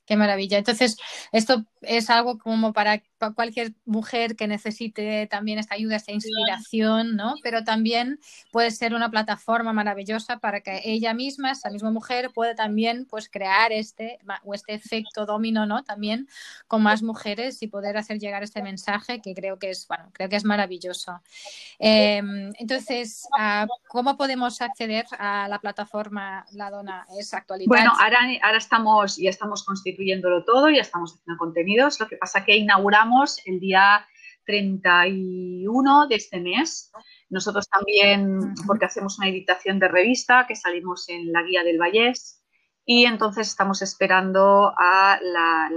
Qué 0.07 0.17
maravilla. 0.17 0.57
Entonces, 0.57 0.97
esto 1.33 1.67
es 1.83 2.09
algo 2.09 2.39
como 2.39 2.73
para 2.73 3.03
cualquier 3.35 3.73
mujer 3.85 4.37
que 4.37 4.47
necesite 4.47 5.27
también 5.27 5.59
esta 5.59 5.75
ayuda, 5.75 5.97
esta 5.97 6.13
inspiración, 6.13 7.17
¿no? 7.17 7.35
Pero 7.43 7.65
también 7.65 8.19
puede 8.51 8.71
ser 8.71 8.95
una 8.95 9.11
plataforma 9.11 9.73
maravillosa 9.73 10.39
para 10.39 10.61
que 10.61 10.83
ella 10.85 11.15
misma, 11.15 11.53
esa 11.53 11.71
misma 11.71 11.91
mujer, 11.91 12.31
pueda 12.35 12.55
también 12.55 13.07
pues 13.07 13.29
crear 13.29 13.73
este 13.73 14.19
o 14.45 14.55
este 14.55 14.75
efecto 14.75 15.27
domino, 15.27 15.67
¿no? 15.67 15.83
También 15.85 16.29
con 16.67 16.83
más 16.83 17.03
mujeres 17.03 17.63
y 17.63 17.69
poder 17.69 17.97
hacer 17.97 18.19
llegar 18.19 18.43
este 18.43 18.63
mensaje 18.63 19.21
que 19.21 19.35
creo 19.35 19.59
que 19.59 19.71
es, 19.71 19.87
bueno, 19.89 20.11
creo 20.13 20.29
que 20.29 20.37
es 20.37 20.45
maravilloso. 20.45 21.21
Em, 21.79 22.53
entonces, 22.59 23.27
ah, 23.39 23.67
¿cómo 23.89 24.17
podemos 24.17 24.61
acceder 24.61 25.07
a 25.19 25.49
la 25.49 25.59
plataforma 25.59 26.47
La 26.53 26.71
Dona 26.71 27.07
es 27.19 27.35
actualidad? 27.35 27.69
Bueno, 27.69 27.93
ahora, 27.99 28.19
ahora 28.43 28.59
estamos, 28.59 29.17
ya 29.17 29.31
estamos 29.31 29.65
constituyéndolo 29.65 30.45
todo, 30.45 30.71
ya 30.71 30.81
estamos 30.81 31.15
haciendo 31.15 31.39
contenido 31.39 31.89
lo 31.99 32.09
que 32.09 32.17
pasa 32.17 32.45
que 32.45 32.57
inauguramos 32.57 33.08
el 33.45 33.61
día 33.61 34.07
31 34.47 36.07
de 36.09 36.15
este 36.15 36.41
mes. 36.41 36.91
Nosotros 37.29 37.69
también, 37.69 38.55
porque 38.67 38.87
hacemos 38.87 39.19
una 39.19 39.29
editación 39.29 39.79
de 39.79 39.89
revista 39.89 40.47
que 40.47 40.57
salimos 40.57 41.09
en 41.09 41.33
la 41.33 41.43
guía 41.43 41.63
del 41.63 41.79
Vallés 41.79 42.43
y 42.91 43.05
entonces 43.05 43.49
estamos 43.49 43.83
esperando 43.83 44.73
a 44.75 45.19
la, 45.21 45.71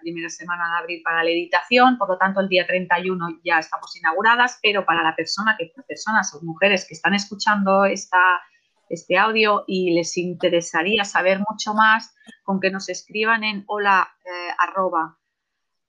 primera 0.00 0.28
semana 0.28 0.68
de 0.70 0.78
abril 0.82 1.02
para 1.02 1.24
la 1.24 1.30
editación, 1.30 1.98
por 1.98 2.08
lo 2.08 2.16
tanto 2.16 2.40
el 2.40 2.48
día 2.48 2.64
31 2.64 3.40
ya 3.44 3.58
estamos 3.58 3.96
inauguradas, 3.96 4.60
pero 4.62 4.84
para 4.84 5.02
la 5.02 5.16
persona, 5.16 5.56
que 5.58 5.72
personas 5.88 6.32
o 6.34 6.44
mujeres 6.44 6.86
que 6.86 6.94
están 6.94 7.14
escuchando 7.14 7.84
esta, 7.84 8.40
este 8.88 9.18
audio 9.18 9.64
y 9.66 9.94
les 9.94 10.16
interesaría 10.16 11.04
saber 11.04 11.40
mucho 11.40 11.74
más, 11.74 12.14
con 12.44 12.60
que 12.60 12.70
nos 12.70 12.88
escriban 12.88 13.42
en 13.42 13.64
hola 13.66 14.08
eh, 14.24 14.50
arroba 14.58 15.18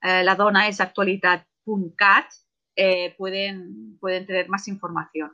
eh, 0.06 0.24
la 0.24 0.36
dona 0.36 0.68
es 0.68 0.80
actualidad.cat, 0.80 2.26
eh, 2.78 3.16
pueden, 3.18 3.98
pueden 4.00 4.26
tener 4.26 4.50
más 4.50 4.68
información. 4.68 5.32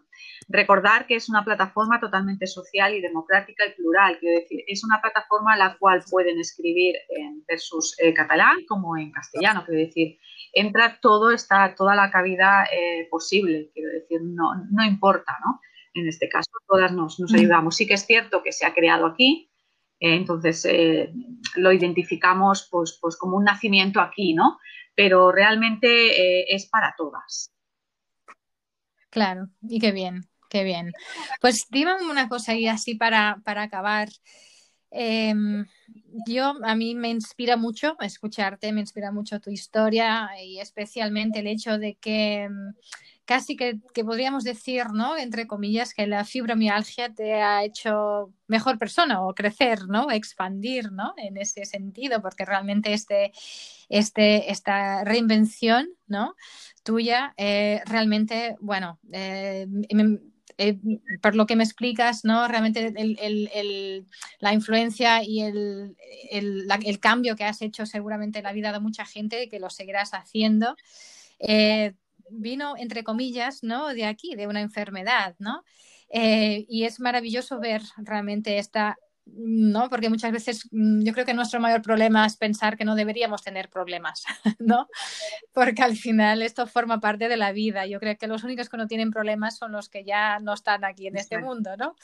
Recordar 0.48 1.08
que 1.08 1.16
es 1.16 1.28
una 1.28 1.44
plataforma 1.44 2.00
totalmente 2.00 2.48
social 2.48 2.94
y 2.94 3.02
democrática 3.02 3.66
y 3.66 3.74
plural, 3.74 4.18
quiero 4.20 4.40
decir, 4.40 4.64
es 4.68 4.84
una 4.84 5.02
plataforma 5.02 5.54
a 5.54 5.58
la 5.58 5.78
cual 5.78 6.04
pueden 6.10 6.40
escribir 6.40 6.96
en 7.10 7.44
versus 7.48 7.96
eh, 8.00 8.14
catalán 8.14 8.60
como 8.68 8.96
en 8.96 9.12
castellano, 9.12 9.64
quiero 9.66 9.82
decir, 9.82 10.20
entra 10.54 11.00
todo, 11.02 11.32
está 11.32 11.76
toda 11.76 11.96
la 11.96 12.12
cabida 12.12 12.66
posible, 13.10 13.72
quiero 13.74 13.90
decir, 13.90 14.22
no, 14.24 14.52
no 14.70 14.86
importa, 14.86 15.38
¿no? 15.44 15.60
En 15.94 16.08
este 16.08 16.30
caso, 16.30 16.50
todas 16.68 16.94
nos, 16.94 17.20
nos 17.20 17.34
ayudamos. 17.34 17.76
Sí 17.76 17.86
que 17.86 17.96
es 17.96 18.06
cierto 18.06 18.44
que 18.44 18.54
se 18.54 18.66
ha 18.66 18.74
creado 18.74 19.06
aquí, 19.06 19.51
entonces, 20.02 20.66
eh, 20.66 21.14
lo 21.56 21.72
identificamos 21.72 22.68
pues, 22.72 22.98
pues, 23.00 23.16
como 23.16 23.38
un 23.38 23.44
nacimiento 23.44 24.02
aquí, 24.02 24.34
¿no? 24.34 24.58
Pero 24.96 25.32
realmente 25.32 26.42
eh, 26.42 26.46
es 26.50 26.66
para 26.66 26.96
todas. 26.98 27.54
Claro, 29.12 29.50
y 29.62 29.80
qué 29.80 29.92
bien, 29.92 30.28
qué 30.50 30.64
bien. 30.64 30.92
Pues 31.40 31.68
dime 31.70 31.94
una 32.10 32.28
cosa 32.28 32.56
y 32.56 32.68
así 32.68 32.96
para, 32.96 33.42
para 33.46 33.64
acabar. 33.64 34.10
Em, 34.90 35.66
yo, 36.28 36.54
a 36.64 36.76
mí 36.76 36.96
me 36.96 37.10
inspira 37.10 37.56
mucho 37.56 37.96
escucharte, 38.00 38.74
me 38.74 38.82
inspira 38.82 39.12
mucho 39.12 39.40
tu 39.40 39.52
historia 39.52 40.30
y 40.44 40.60
especialmente 40.60 41.40
el 41.40 41.48
hecho 41.48 41.78
de 41.78 41.96
que 41.96 42.50
casi 43.26 43.56
que, 43.56 43.80
podríamos 44.04 44.44
decir, 44.44 44.88
¿no? 44.94 45.18
Entre 45.18 45.48
comillas, 45.48 45.94
que 45.94 46.08
la 46.08 46.26
fibromialgia 46.26 47.14
te 47.14 47.42
ha 47.42 47.64
hecho 47.64 48.34
mejor 48.48 48.78
persona 48.78 49.22
o 49.22 49.34
crecer, 49.34 49.88
¿no? 49.88 50.12
Expandir, 50.12 50.92
¿no? 50.92 51.14
En 51.18 51.38
ese 51.38 51.66
sentido, 51.66 52.22
porque 52.22 52.46
realmente 52.46 52.94
este, 52.94 53.32
este, 53.90 54.52
esta 54.52 55.04
reinvención, 55.04 55.90
¿no? 56.08 56.36
Tuya, 56.84 57.34
eh, 57.38 57.82
realmente, 57.86 58.56
bueno, 58.60 59.00
eh, 59.12 59.68
eh, 60.58 60.78
por 61.22 61.36
lo 61.36 61.46
que 61.46 61.56
me 61.56 61.64
explicas, 61.64 62.26
¿no? 62.26 62.48
Realmente 62.48 62.94
la 64.40 64.54
influencia 64.54 65.24
y 65.24 65.42
el, 65.42 65.96
cambio 67.00 67.36
que 67.36 67.46
has 67.46 67.62
hecho 67.62 67.86
seguramente 67.86 68.40
en 68.40 68.44
la 68.44 68.54
vida 68.54 68.72
de 68.72 68.80
mucha 68.80 69.06
gente 69.06 69.44
y 69.44 69.50
que 69.50 69.60
lo 69.60 69.70
seguirás 69.70 70.14
haciendo 70.14 70.76
vino, 72.32 72.76
entre 72.78 73.04
comillas, 73.04 73.64
¿no? 73.64 73.90
De 73.90 74.06
aquí, 74.06 74.36
de 74.36 74.48
una 74.48 74.62
enfermedad, 74.62 75.36
¿no? 75.40 75.64
Eh, 76.10 76.66
y 76.68 76.84
es 76.84 77.00
maravilloso 77.00 77.60
ver 77.60 77.82
realmente 77.98 78.58
esta 78.58 78.98
¿no? 79.26 79.90
Porque 79.90 80.10
muchas 80.10 80.32
veces 80.32 80.68
mm, 80.72 81.04
yo 81.04 81.14
creo 81.14 81.26
que 81.26 81.34
nuestro 81.34 81.60
mayor 81.60 81.82
problema 81.82 82.26
es 82.26 82.38
pensar 82.38 82.78
que 82.78 82.86
no 82.86 82.96
deberíamos 82.96 83.44
tener 83.44 83.70
problemas, 83.70 84.24
¿no? 84.60 84.88
Porque 85.54 85.84
al 85.84 85.96
final 85.96 86.42
esto 86.42 86.68
forma 86.68 87.00
parte 87.00 87.28
de 87.28 87.38
la 87.38 87.52
vida. 87.52 87.86
Yo 87.86 88.00
creo 88.00 88.18
que 88.18 88.28
los 88.28 88.44
únicos 88.44 88.70
que 88.70 88.78
no 88.78 88.88
tienen 88.88 89.12
problemas 89.12 89.58
son 89.58 89.72
los 89.72 89.90
que 89.90 90.04
ya 90.04 90.40
no 90.40 90.54
están 90.54 90.84
aquí 90.84 91.08
en 91.08 91.18
este 91.18 91.38
mundo, 91.38 91.76
¿no? 91.78 91.96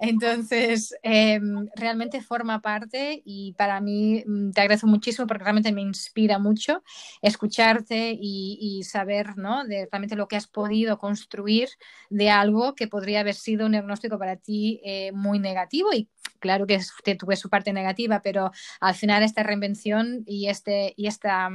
Entonces, 0.00 0.94
em, 1.02 1.68
realmente 1.74 2.20
forma 2.20 2.60
parte 2.60 3.20
y 3.24 3.52
para 3.54 3.80
mí 3.80 4.22
mm, 4.24 4.52
te 4.52 4.60
agradezco 4.60 4.86
muchísimo 4.86 5.26
porque 5.26 5.42
realmente 5.42 5.72
me 5.72 5.82
inspira 5.82 6.38
mucho 6.38 6.82
escucharte 7.20 8.16
y, 8.20 8.82
saber, 8.84 9.36
¿no? 9.36 9.64
De 9.64 9.88
realmente 9.90 10.16
lo 10.16 10.28
que 10.28 10.36
has 10.36 10.46
podido 10.46 10.98
construir 10.98 11.68
de 12.10 12.30
algo 12.30 12.74
que 12.74 12.86
podría 12.86 13.20
haber 13.20 13.34
sido 13.34 13.66
un 13.66 13.72
diagnóstico 13.72 14.18
para 14.18 14.36
ti 14.36 14.80
eh, 14.84 15.10
muy 15.12 15.40
negativo 15.40 15.92
y 15.92 16.08
claro 16.38 16.66
que, 16.66 16.80
tuve 17.16 17.36
su 17.36 17.48
parte 17.48 17.72
negativa, 17.72 18.20
pero 18.22 18.50
al 18.80 18.94
final 18.94 19.22
esta 19.22 19.42
reinvención 19.42 20.22
y 20.26 20.48
este, 20.48 20.94
y 20.96 21.06
esta, 21.06 21.50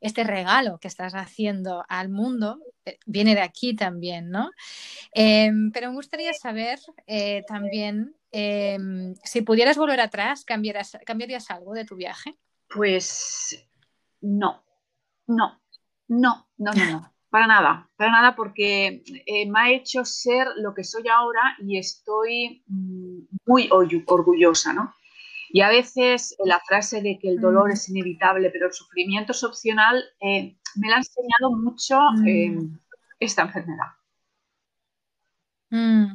este 0.00 0.24
regalo 0.24 0.78
que 0.78 0.88
estás 0.88 1.14
haciendo 1.14 1.84
al 1.88 2.08
mundo 2.08 2.60
eh, 2.84 2.98
viene 3.06 3.34
de 3.34 3.42
aquí 3.42 3.74
también, 3.74 4.30
¿no? 4.30 4.50
Em, 5.12 5.70
pero 5.72 5.88
me 5.88 5.96
gustaría 5.96 6.32
saber 6.32 6.78
también 7.46 8.14
em, 8.32 9.14
si 9.22 9.42
pudieras 9.42 9.76
volver 9.76 10.00
atrás, 10.00 10.44
¿cambiarías 10.44 11.50
algo 11.50 11.74
de 11.74 11.84
tu 11.84 11.96
viaje? 11.96 12.34
Pues 12.68 13.66
no, 14.20 14.64
no, 15.26 15.60
no, 16.08 16.48
no, 16.58 16.72
no, 16.72 16.90
no. 16.90 17.13
Para 17.34 17.48
nada, 17.48 17.90
para 17.96 18.12
nada, 18.12 18.36
porque 18.36 19.02
eh, 19.26 19.50
me 19.50 19.58
ha 19.58 19.70
hecho 19.72 20.04
ser 20.04 20.46
lo 20.54 20.72
que 20.72 20.84
soy 20.84 21.08
ahora 21.08 21.56
y 21.58 21.78
estoy 21.78 22.62
mm, 22.68 23.22
muy 23.44 23.68
orgullosa, 23.72 24.72
¿no? 24.72 24.94
Y 25.50 25.60
a 25.60 25.68
veces 25.68 26.36
la 26.44 26.60
frase 26.60 27.02
de 27.02 27.18
que 27.18 27.28
el 27.28 27.40
dolor 27.40 27.72
es 27.72 27.88
inevitable, 27.88 28.50
pero 28.50 28.68
el 28.68 28.72
sufrimiento 28.72 29.32
es 29.32 29.42
opcional, 29.42 30.04
eh, 30.20 30.56
me 30.76 30.88
la 30.88 30.94
ha 30.94 30.98
enseñado 30.98 31.56
mucho 31.56 31.98
eh, 32.24 32.56
esta 33.18 33.42
enfermedad. 33.42 33.88
Mm, 35.70 36.12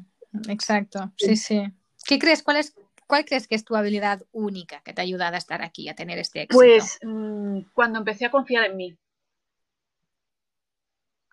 exacto, 0.48 1.12
sí, 1.18 1.36
sí. 1.36 1.68
¿Qué 2.06 2.18
crees? 2.18 2.42
¿Cuál 2.44 2.56
es, 2.56 2.74
¿Cuál 3.08 3.26
crees 3.26 3.46
que 3.46 3.56
es 3.56 3.66
tu 3.66 3.76
habilidad 3.76 4.22
única 4.32 4.80
que 4.86 4.94
te 4.94 5.02
ha 5.02 5.04
ayudado 5.04 5.36
a 5.36 5.40
estar 5.40 5.62
aquí, 5.64 5.90
a 5.90 5.96
tener 5.96 6.18
este 6.18 6.44
éxito? 6.44 6.58
Pues 6.58 6.98
mm, 7.04 7.64
cuando 7.74 8.00
empecé 8.00 8.26
a 8.26 8.32
confiar 8.32 8.64
en 8.64 8.78
mí. 8.78 8.98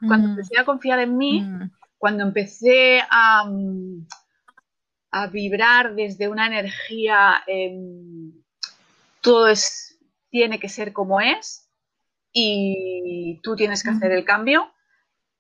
Cuando 0.01 0.29
mm. 0.29 0.31
empecé 0.33 0.59
a 0.59 0.65
confiar 0.65 0.99
en 1.01 1.17
mí, 1.17 1.41
mm. 1.41 1.71
cuando 1.99 2.25
empecé 2.25 3.01
a, 3.11 3.51
a, 5.11 5.27
vibrar 5.29 5.95
desde 5.95 6.29
una 6.29 6.47
energía, 6.47 7.43
todo 9.21 9.49
es, 9.49 9.99
tiene 10.31 10.61
que 10.61 10.69
ser 10.69 10.93
como 10.93 11.21
es 11.21 11.71
y 12.33 13.41
tú 13.43 13.57
tienes 13.57 13.83
que 13.83 13.91
hacer 13.91 14.13
el 14.13 14.25
cambio. 14.25 14.71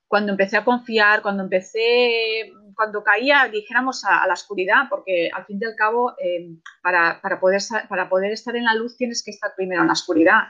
Cuando 0.08 0.32
empecé 0.32 0.56
a 0.56 0.64
confiar, 0.64 1.20
cuando 1.20 1.42
empecé, 1.42 2.52
cuando 2.74 3.02
caía, 3.02 3.48
dijéramos, 3.48 4.04
a, 4.04 4.26
la 4.26 4.32
oscuridad, 4.32 4.88
porque 4.88 5.28
al 5.34 5.44
fin 5.44 5.58
y 5.60 5.66
al 5.66 5.74
cabo, 5.74 6.14
em, 6.18 6.60
para, 6.82 7.20
poder, 7.40 7.60
para 7.88 8.08
poder 8.08 8.32
estar 8.32 8.56
en 8.56 8.64
la 8.64 8.74
luz 8.74 8.96
tienes 8.96 9.22
que 9.22 9.32
estar 9.32 9.52
primero 9.56 9.82
en 9.82 9.88
la 9.88 9.92
oscuridad. 9.92 10.44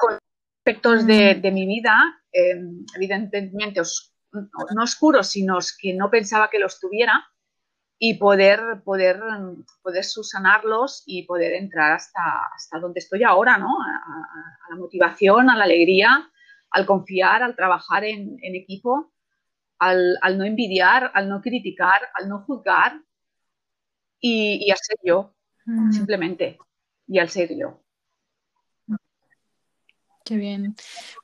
Con 0.00 0.18
aspectos 0.58 1.06
de, 1.06 1.34
de 1.34 1.50
mi 1.50 1.66
vida 1.66 2.21
Em, 2.32 2.84
evidentemente 2.96 3.82
no 4.32 4.82
oscuros, 4.82 5.28
sino 5.28 5.58
que 5.78 5.92
no 5.94 6.10
pensaba 6.10 6.48
que 6.48 6.58
los 6.58 6.80
tuviera 6.80 7.22
y 7.98 8.14
poder, 8.14 8.82
poder, 8.84 9.20
poder 9.82 10.04
subsanarlos 10.04 11.02
y 11.06 11.24
poder 11.24 11.52
entrar 11.52 11.92
hasta, 11.92 12.20
hasta 12.54 12.78
donde 12.78 13.00
estoy 13.00 13.22
ahora, 13.22 13.58
¿no? 13.58 13.68
A, 13.68 14.70
la 14.70 14.76
motivación, 14.76 15.50
a 15.50 15.56
la 15.56 15.64
alegría, 15.64 16.28
al 16.70 16.86
confiar, 16.86 17.42
al 17.42 17.54
trabajar 17.54 18.04
en, 18.04 18.38
equipo, 18.42 19.12
al, 19.78 20.18
no 20.36 20.44
envidiar, 20.44 21.10
al 21.14 21.28
no 21.28 21.42
criticar, 21.42 22.00
al 22.14 22.30
no 22.30 22.42
juzgar 22.44 22.98
y, 24.18 24.66
y 24.66 24.70
al 24.70 24.78
ser 24.78 24.96
yo, 25.04 25.34
mm. 25.66 25.92
simplemente, 25.92 26.58
y 27.06 27.18
al 27.18 27.28
ser 27.28 27.54
yo. 27.54 27.81
Qué 30.24 30.36
bien. 30.36 30.74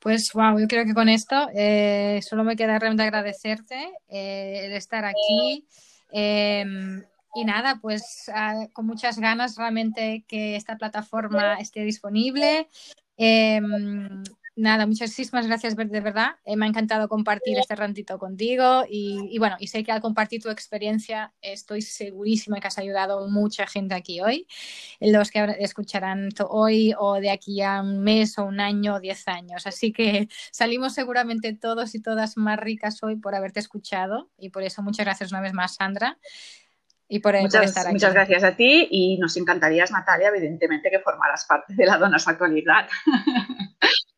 Pues 0.00 0.32
wow, 0.32 0.58
yo 0.58 0.66
creo 0.66 0.84
que 0.84 0.94
con 0.94 1.08
esto 1.08 1.48
eh, 1.54 2.20
solo 2.22 2.44
me 2.44 2.56
queda 2.56 2.78
realmente 2.78 3.04
agradecerte 3.04 3.92
eh, 4.08 4.62
el 4.64 4.72
estar 4.72 5.04
aquí. 5.04 5.66
Em, 6.10 7.04
y 7.34 7.44
nada, 7.44 7.78
pues 7.80 8.30
ah, 8.34 8.66
con 8.72 8.86
muchas 8.86 9.18
ganas 9.18 9.56
realmente 9.56 10.24
que 10.26 10.56
esta 10.56 10.76
plataforma 10.76 11.54
esté 11.54 11.84
disponible. 11.84 12.68
Em, 13.16 14.22
nada, 14.58 14.86
muchísimas 14.86 15.46
gracias 15.46 15.76
de 15.76 16.00
verdad. 16.00 16.36
Eh, 16.44 16.56
me 16.56 16.66
ha 16.66 16.68
encantado 16.68 17.08
compartir 17.08 17.58
este 17.58 17.76
rantito 17.76 18.18
contigo 18.18 18.84
y, 18.88 19.38
bueno, 19.38 19.56
y 19.58 19.68
sé 19.68 19.84
que 19.84 19.92
al 19.92 20.00
compartir 20.00 20.42
tu 20.42 20.50
experiencia 20.50 21.32
estoy 21.40 21.80
segurísima 21.82 22.60
que 22.60 22.66
has 22.66 22.78
ayudado 22.78 23.28
mucha 23.28 23.66
gente 23.66 23.94
aquí 23.94 24.20
hoy, 24.20 24.46
los 25.00 25.30
que 25.30 25.56
escucharán 25.60 26.28
hoy 26.48 26.92
o 26.98 27.14
de 27.20 27.30
aquí 27.30 27.62
a 27.62 27.80
un 27.80 28.00
mes 28.00 28.38
o 28.38 28.44
un 28.44 28.60
año 28.60 28.96
o 28.96 29.00
diez 29.00 29.26
años. 29.28 29.66
Así 29.66 29.92
que 29.92 30.28
salimos 30.50 30.92
seguramente 30.92 31.54
todos 31.54 31.94
y 31.94 32.02
todas 32.02 32.36
más 32.36 32.58
ricas 32.58 33.02
hoy 33.02 33.16
por 33.16 33.34
haberte 33.34 33.60
escuchado 33.60 34.30
y 34.36 34.50
por 34.50 34.64
eso 34.64 34.82
muchas 34.82 35.06
gracias 35.06 35.30
una 35.30 35.40
vez 35.40 35.52
más, 35.52 35.76
Sandra. 35.76 36.18
Y 37.10 37.20
por, 37.20 37.40
muchas, 37.40 37.64
estar 37.64 37.86
aquí. 37.86 37.94
muchas 37.94 38.12
gracias 38.12 38.44
a 38.44 38.54
ti 38.54 38.86
y 38.90 39.16
nos 39.16 39.34
encantaría, 39.38 39.84
Natalia, 39.90 40.28
evidentemente, 40.28 40.90
que 40.90 40.98
formaras 40.98 41.46
parte 41.46 41.72
de 41.74 41.86
la 41.86 41.96
Donas 41.96 42.28
Actualidad. 42.28 42.86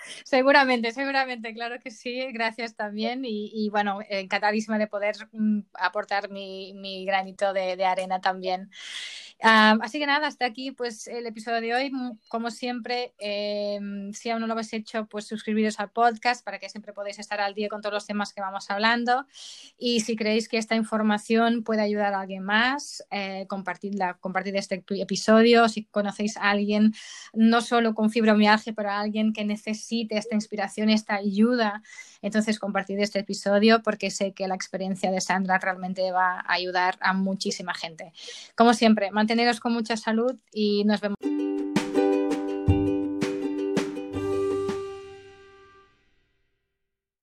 seguramente, 0.23 0.91
seguramente, 0.91 1.53
claro 1.53 1.79
que 1.79 1.91
sí, 1.91 2.31
gracias 2.31 2.75
también 2.75 3.21
y, 3.23 3.69
bueno, 3.69 3.99
encantadísima 4.09 4.77
de 4.77 4.87
poder 4.87 5.15
mm, 5.31 5.59
aportar 5.73 6.29
mi, 6.29 7.05
granito 7.05 7.53
de, 7.53 7.83
arena 7.85 8.21
también. 8.21 8.69
así 9.39 9.99
que 9.99 10.05
nada, 10.05 10.27
hasta 10.27 10.45
aquí 10.45 10.71
pues 10.71 11.07
el 11.07 11.25
episodio 11.25 11.61
de 11.61 11.73
hoy. 11.73 11.91
Mm, 11.91 12.19
como 12.27 12.51
siempre, 12.51 13.13
em, 13.19 14.13
si 14.13 14.29
aún 14.29 14.41
no 14.41 14.47
lo 14.47 14.53
habéis 14.53 14.73
hecho, 14.73 15.05
pues 15.07 15.25
suscribiros 15.25 15.79
al 15.79 15.91
podcast 15.91 16.43
para 16.43 16.59
que 16.59 16.69
siempre 16.69 16.93
podáis 16.93 17.19
estar 17.19 17.41
al 17.41 17.53
día 17.53 17.69
con 17.69 17.81
todos 17.81 17.93
los 17.93 18.05
temas 18.05 18.33
que 18.33 18.41
vamos 18.41 18.69
hablando. 18.69 19.25
Y 19.77 20.01
si 20.01 20.15
creéis 20.15 20.47
que 20.47 20.57
esta 20.57 20.75
información 20.75 21.63
puede 21.63 21.81
ayudar 21.81 22.13
a 22.13 22.21
alguien 22.21 22.43
más, 22.43 23.03
eh, 23.11 23.45
compartidla, 23.47 24.15
compartid 24.19 24.55
este 24.55 24.83
episodio. 24.89 25.67
Si 25.69 25.85
conocéis 25.85 26.37
a 26.37 26.51
alguien, 26.51 26.93
no 27.33 27.61
solo 27.61 27.93
con 27.93 28.09
fibromialgia, 28.09 28.73
pero 28.73 28.89
a 28.89 28.99
alguien 28.99 29.33
que 29.33 29.45
esta 30.09 30.35
inspiración, 30.35 30.89
esta 30.89 31.15
ayuda, 31.15 31.83
entonces 32.21 32.59
compartid 32.59 32.99
este 32.99 33.19
episodio 33.19 33.81
porque 33.83 34.11
sé 34.11 34.33
que 34.33 34.47
la 34.47 34.55
experiencia 34.55 35.11
de 35.11 35.21
Sandra 35.21 35.57
realmente 35.57 36.11
va 36.11 36.39
a 36.39 36.53
ayudar 36.53 36.97
a 37.01 37.13
muchísima 37.13 37.73
gente. 37.73 38.13
Como 38.55 38.73
siempre, 38.73 39.11
manteneros 39.11 39.59
con 39.59 39.73
mucha 39.73 39.97
salud 39.97 40.35
y 40.51 40.83
nos 40.85 41.01
vemos. 41.01 41.17